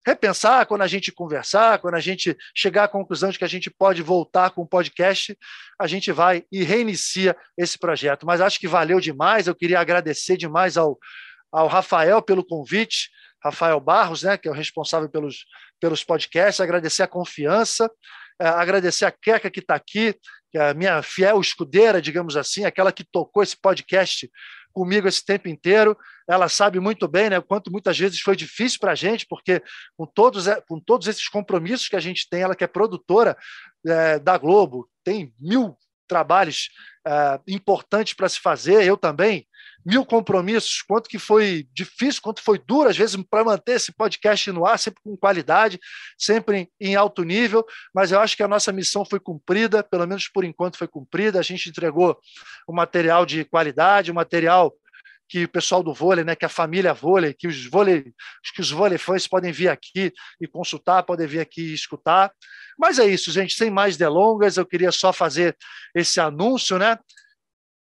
repensar, 0.06 0.66
quando 0.66 0.82
a 0.82 0.86
gente 0.86 1.10
conversar, 1.10 1.78
quando 1.78 1.94
a 1.94 2.00
gente 2.00 2.36
chegar 2.54 2.84
à 2.84 2.88
conclusão 2.88 3.30
de 3.30 3.38
que 3.38 3.44
a 3.44 3.48
gente 3.48 3.70
pode 3.70 4.02
voltar 4.02 4.50
com 4.50 4.62
o 4.62 4.66
podcast, 4.66 5.36
a 5.78 5.86
gente 5.86 6.12
vai 6.12 6.44
e 6.52 6.62
reinicia 6.62 7.36
esse 7.56 7.78
projeto. 7.78 8.26
Mas 8.26 8.40
acho 8.40 8.60
que 8.60 8.68
valeu 8.68 9.00
demais. 9.00 9.46
Eu 9.46 9.54
queria 9.54 9.80
agradecer 9.80 10.36
demais 10.36 10.76
ao, 10.76 10.98
ao 11.50 11.66
Rafael 11.66 12.20
pelo 12.20 12.44
convite, 12.44 13.10
Rafael 13.42 13.78
Barros, 13.78 14.22
né, 14.22 14.36
que 14.36 14.48
é 14.48 14.50
o 14.50 14.54
responsável 14.54 15.08
pelos, 15.08 15.44
pelos 15.80 16.02
podcasts, 16.02 16.60
agradecer 16.60 17.02
a 17.02 17.08
confiança, 17.08 17.90
agradecer 18.38 19.05
a 19.05 19.11
Queca 19.12 19.51
que 19.51 19.61
está 19.61 19.75
aqui, 19.75 20.14
que 20.51 20.59
é 20.59 20.70
a 20.70 20.75
minha 20.75 21.03
fiel 21.03 21.40
escudeira, 21.40 22.01
digamos 22.01 22.37
assim, 22.37 22.64
aquela 22.64 22.92
que 22.92 23.05
tocou 23.05 23.42
esse 23.42 23.57
podcast 23.57 24.31
comigo 24.73 25.07
esse 25.07 25.25
tempo 25.25 25.49
inteiro. 25.49 25.97
Ela 26.29 26.49
sabe 26.49 26.81
muito 26.81 27.07
bem 27.07 27.31
né, 27.31 27.38
o 27.38 27.42
quanto 27.42 27.70
muitas 27.70 27.99
vezes 27.99 28.20
foi 28.20 28.35
difícil 28.35 28.79
para 28.81 28.92
a 28.92 28.94
gente, 28.97 29.27
porque 29.27 29.62
com 29.97 30.05
todos, 30.05 30.49
é, 30.49 30.61
com 30.68 30.81
todos 30.81 31.07
esses 31.07 31.29
compromissos 31.29 31.88
que 31.88 31.97
a 31.97 32.01
gente 32.01 32.29
tem, 32.29 32.42
ela 32.42 32.57
que 32.57 32.64
é 32.64 32.66
produtora 32.66 33.37
é, 33.87 34.18
da 34.18 34.37
Globo, 34.37 34.88
tem 35.05 35.33
mil 35.38 35.77
trabalhos 36.06 36.70
é, 37.06 37.40
importantes 37.48 38.14
para 38.14 38.28
se 38.28 38.40
fazer, 38.40 38.84
eu 38.84 38.96
também, 38.96 39.46
mil 39.84 40.04
compromissos, 40.04 40.82
quanto 40.82 41.08
que 41.08 41.18
foi 41.18 41.68
difícil, 41.72 42.22
quanto 42.22 42.42
foi 42.42 42.58
duro, 42.58 42.88
às 42.88 42.96
vezes, 42.96 43.16
para 43.28 43.44
manter 43.44 43.72
esse 43.72 43.92
podcast 43.92 44.50
no 44.50 44.64
ar, 44.64 44.78
sempre 44.78 45.02
com 45.02 45.16
qualidade, 45.16 45.78
sempre 46.18 46.70
em 46.80 46.96
alto 46.96 47.22
nível, 47.22 47.64
mas 47.94 48.10
eu 48.10 48.20
acho 48.20 48.36
que 48.36 48.42
a 48.42 48.48
nossa 48.48 48.72
missão 48.72 49.04
foi 49.04 49.20
cumprida, 49.20 49.82
pelo 49.82 50.06
menos 50.06 50.28
por 50.28 50.44
enquanto 50.44 50.78
foi 50.78 50.88
cumprida, 50.88 51.38
a 51.38 51.42
gente 51.42 51.68
entregou 51.68 52.18
o 52.66 52.72
um 52.72 52.74
material 52.74 53.26
de 53.26 53.44
qualidade, 53.44 54.10
um 54.10 54.14
material 54.14 54.74
que 55.28 55.44
o 55.44 55.48
pessoal 55.48 55.82
do 55.82 55.94
vôlei, 55.94 56.24
né, 56.24 56.37
que 56.37 56.44
a 56.44 56.48
família 56.48 56.92
vôlei, 56.92 57.34
que 57.34 57.46
os 57.46 57.66
vôlei, 57.66 58.12
que 58.54 58.60
os 58.60 58.70
vôlei 58.70 58.98
fãs 58.98 59.26
podem 59.26 59.52
vir 59.52 59.68
aqui 59.68 60.12
e 60.40 60.46
consultar, 60.46 61.02
podem 61.02 61.26
vir 61.26 61.40
aqui 61.40 61.62
e 61.62 61.74
escutar. 61.74 62.32
Mas 62.78 62.98
é 62.98 63.06
isso, 63.06 63.30
gente, 63.30 63.54
sem 63.54 63.70
mais 63.70 63.96
delongas, 63.96 64.56
eu 64.56 64.66
queria 64.66 64.92
só 64.92 65.12
fazer 65.12 65.56
esse 65.94 66.20
anúncio, 66.20 66.78
né? 66.78 66.98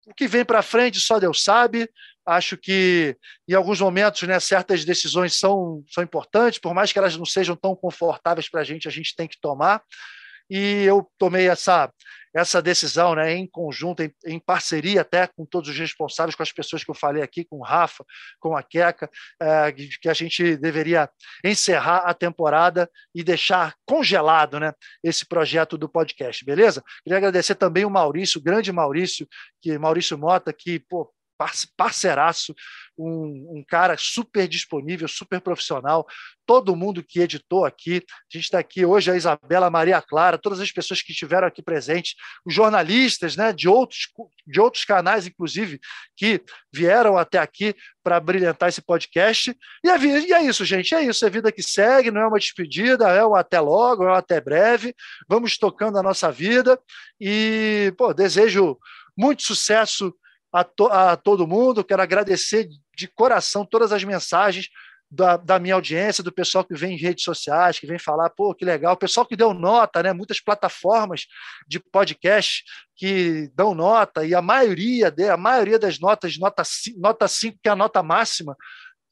O 0.06 0.14
que 0.14 0.28
vem 0.28 0.44
para 0.44 0.62
frente 0.62 1.00
só 1.00 1.20
Deus 1.20 1.44
sabe. 1.44 1.90
Acho 2.26 2.58
que 2.58 3.16
em 3.48 3.54
alguns 3.54 3.80
momentos, 3.80 4.22
né, 4.24 4.40
certas 4.40 4.84
decisões 4.84 5.38
são, 5.38 5.84
são 5.90 6.04
importantes, 6.04 6.60
por 6.60 6.74
mais 6.74 6.92
que 6.92 7.00
elas 7.00 7.18
não 7.18 7.26
sejam 7.26 7.56
tão 7.56 7.76
confortáveis 7.76 8.50
para 8.50 8.62
a 8.62 8.64
gente, 8.64 8.88
a 8.88 8.92
gente 8.92 9.16
tem 9.16 9.28
que 9.28 9.40
tomar. 9.40 9.82
E 10.52 10.84
eu 10.84 11.10
tomei 11.18 11.48
essa 11.48 11.90
essa 12.34 12.62
decisão 12.62 13.16
né, 13.16 13.34
em 13.34 13.46
conjunto, 13.46 14.02
em, 14.02 14.14
em, 14.26 14.40
parceria 14.40 15.02
até 15.02 15.28
com 15.28 15.46
todos 15.46 15.70
os 15.70 15.78
responsáveis, 15.78 16.36
com 16.36 16.44
as 16.44 16.52
pessoas 16.52 16.84
que 16.84 16.90
eu 16.90 16.96
falei 16.96 17.22
aqui, 17.22 17.44
com 17.44 17.58
o 17.58 17.64
Rafa, 17.64 18.06
com 18.40 18.56
a 18.56 18.64
Queca, 18.64 19.10
é, 19.42 19.72
que 19.72 20.08
a 20.08 20.14
gente 20.14 20.56
deveria 20.56 21.10
encerrar 21.44 21.98
a 22.06 22.14
temporada 22.14 22.90
e 23.14 23.24
deixar 23.24 23.76
congelado 23.86 24.60
né, 24.60 24.74
esse 25.04 25.26
projeto 25.26 25.78
do 25.78 25.90
podcast, 25.90 26.44
beleza? 26.46 26.82
Queria 27.04 27.18
agradecer 27.18 27.56
também 27.56 27.84
o 27.84 27.90
Maurício, 27.90 28.40
o 28.40 28.44
grande 28.44 28.72
Maurício, 28.72 29.28
que 29.62 29.78
Maurício 29.78 30.18
Mota, 30.18 30.54
que 30.54 30.80
pô, 30.80 31.12
parceiraço, 31.76 32.54
um, 33.02 33.58
um, 33.58 33.64
cara 33.68 33.96
super 33.98 34.48
disponível, 34.48 35.08
super 35.08 35.42
profissional, 35.42 36.06
todo 36.46 36.76
mundo 36.76 37.04
que 37.04 37.20
editou 37.20 37.66
aqui. 37.66 38.04
A 38.08 38.38
gente 38.38 38.46
está 38.46 38.60
aqui 38.60 38.86
hoje, 38.86 39.10
a 39.10 39.16
Isabela 39.16 39.70
Maria 39.70 40.02
Clara, 40.02 40.38
todas 40.38 40.60
as 40.60 40.72
pessoas 40.72 41.02
que 41.02 41.12
estiveram 41.12 41.48
aqui 41.48 41.62
presentes, 41.62 42.16
os 42.46 42.54
jornalistas 42.54 43.36
né, 43.36 43.52
de, 43.52 43.68
outros, 43.68 44.10
de 44.46 44.60
outros 44.60 44.86
canais, 44.86 45.26
inclusive, 45.26 45.80
que 46.16 46.42
vieram 46.72 47.18
até 47.18 47.40
aqui 47.40 47.76
para 48.04 48.20
brilhantar 48.20 48.70
esse 48.70 48.82
podcast. 48.82 49.56
E 49.84 49.90
é, 49.90 49.98
e 49.98 50.34
é 50.34 50.44
isso, 50.44 50.66
gente, 50.66 50.94
é 50.94 51.04
isso, 51.04 51.26
é 51.26 51.30
vida 51.30 51.52
que 51.52 51.64
segue, 51.64 52.12
não 52.12 52.22
é 52.22 52.28
uma 52.28 52.40
despedida, 52.40 53.08
é 53.10 53.26
um 53.26 53.36
até 53.36 53.60
logo, 53.60 54.04
é 54.04 54.12
um 54.12 54.16
até 54.16 54.40
breve. 54.40 54.94
Vamos 55.28 55.58
tocando 55.58 55.98
a 55.98 56.04
nossa 56.04 56.32
vida 56.32 56.80
e, 57.20 57.94
pô, 57.98 58.14
desejo 58.14 58.78
muito 59.18 59.44
sucesso 59.44 60.14
a, 60.52 60.64
to, 60.64 60.88
a 60.88 61.16
todo 61.16 61.48
mundo. 61.48 61.84
Quero 61.84 62.02
agradecer 62.02 62.68
de 62.96 63.08
coração 63.08 63.66
todas 63.66 63.92
as 63.92 64.04
mensagens 64.04 64.70
da, 65.12 65.36
da, 65.36 65.60
minha 65.60 65.76
audiência, 65.76 66.24
do 66.24 66.32
pessoal 66.32 66.64
que 66.64 66.74
vem 66.74 66.94
em 66.94 66.98
redes 66.98 67.26
sociais, 67.26 67.78
que 67.78 67.86
vem 67.86 68.00
falar, 68.00 68.30
pô, 68.30 68.56
que 68.56 68.64
legal, 68.64 68.94
o 68.94 68.98
pessoal 68.98 69.26
que 69.26 69.36
deu 69.36 69.54
nota, 69.54 70.02
né? 70.02 70.14
Muitas 70.14 70.40
plataformas 70.40 71.26
de 71.68 71.82
podcast 71.82 72.64
que 72.96 73.52
dão 73.54 73.76
nota, 73.76 74.26
e 74.26 74.34
a 74.34 74.42
maioria, 74.42 75.14
a 75.32 75.38
maioria 75.38 75.78
das 75.78 76.00
notas, 76.00 76.38
nota, 76.38 76.64
nota 76.98 77.28
5, 77.28 77.60
que 77.62 77.68
é 77.68 77.72
a 77.74 77.76
nota 77.76 78.02
máxima, 78.02 78.56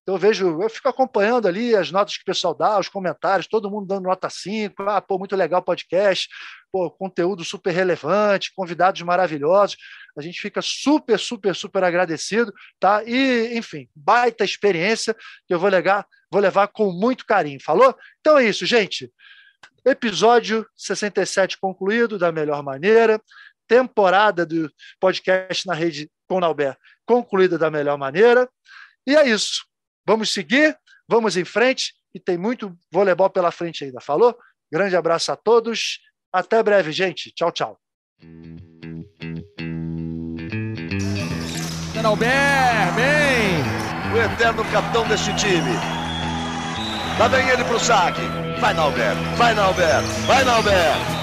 então 0.10 0.16
eu 0.16 0.20
vejo, 0.20 0.60
eu 0.64 0.70
fico 0.72 0.90
acompanhando 0.90 1.48
ali 1.48 1.76
as 1.76 1.92
notas 1.92 2.18
que 2.18 2.24
o 2.24 2.26
pessoal 2.26 2.56
dá, 2.56 2.80
os 2.80 2.90
comentários, 2.90 3.46
todo 3.46 3.70
mundo 3.70 3.86
dando 3.86 4.06
nota 4.06 4.28
5, 4.28 4.82
ah, 4.82 5.00
pô, 5.00 5.20
muito 5.20 5.36
legal 5.36 5.62
o 5.62 5.64
podcast, 5.64 6.28
pô, 6.72 6.90
conteúdo 6.90 7.44
super 7.44 7.70
relevante, 7.70 8.52
convidados 8.56 9.00
maravilhosos. 9.04 9.78
A 10.18 10.22
gente 10.24 10.42
fica 10.42 10.64
super, 10.64 11.20
super, 11.20 11.56
super 11.56 11.84
agradecido, 11.84 12.52
tá? 12.80 13.04
E, 13.04 13.56
enfim, 13.56 13.88
baita 13.96 14.44
experiência 14.44 15.14
que 15.48 15.54
eu 15.54 15.60
vou 15.60 15.70
levar, 15.70 16.08
vou 16.32 16.42
levar 16.42 16.70
com 16.70 16.92
muito 16.92 17.24
carinho. 17.24 17.60
Falou? 17.64 17.96
Então 18.20 18.40
é 18.40 18.46
isso, 18.46 18.66
gente. 18.66 19.14
Episódio 19.86 20.66
67 20.76 21.60
concluído 21.60 22.18
da 22.18 22.32
melhor 22.32 22.64
maneira. 22.64 23.22
Temporada 23.68 24.44
do 24.44 24.72
podcast 25.00 25.68
na 25.68 25.76
rede 25.76 26.10
com 26.28 26.40
Nauber 26.40 26.76
concluída 27.06 27.60
da 27.60 27.70
melhor 27.70 27.98
maneira. 27.98 28.50
E 29.06 29.16
é 29.16 29.28
isso. 29.28 29.69
Vamos 30.10 30.34
seguir, 30.34 30.76
vamos 31.08 31.38
em 31.38 31.46
frente 31.46 31.94
e 32.16 32.20
tem 32.20 32.36
muito 32.36 32.76
voleibol 32.92 33.30
pela 33.30 33.52
frente 33.52 33.84
ainda. 33.84 34.02
Falou? 34.02 34.36
Grande 34.74 34.96
abraço 34.96 35.32
a 35.32 35.36
todos. 35.36 36.00
Até 36.34 36.64
breve, 36.64 36.92
gente. 36.92 37.32
Tchau, 37.32 37.52
tchau. 37.52 37.80
Albert, 42.04 42.96
bem! 42.96 43.62
O 44.12 44.18
eterno 44.18 44.66
capitão 44.72 45.08
deste 45.08 45.32
time. 45.36 45.76
Lá 47.20 47.28
vem 47.28 47.48
ele 47.48 47.64
pro 47.66 47.80
saque. 47.80 48.22
Vai, 48.60 48.74
Nalber. 48.74 49.14
Vai, 49.38 49.54
Nalber. 49.54 50.02
Vai, 50.26 50.44
Nalber. 50.44 51.19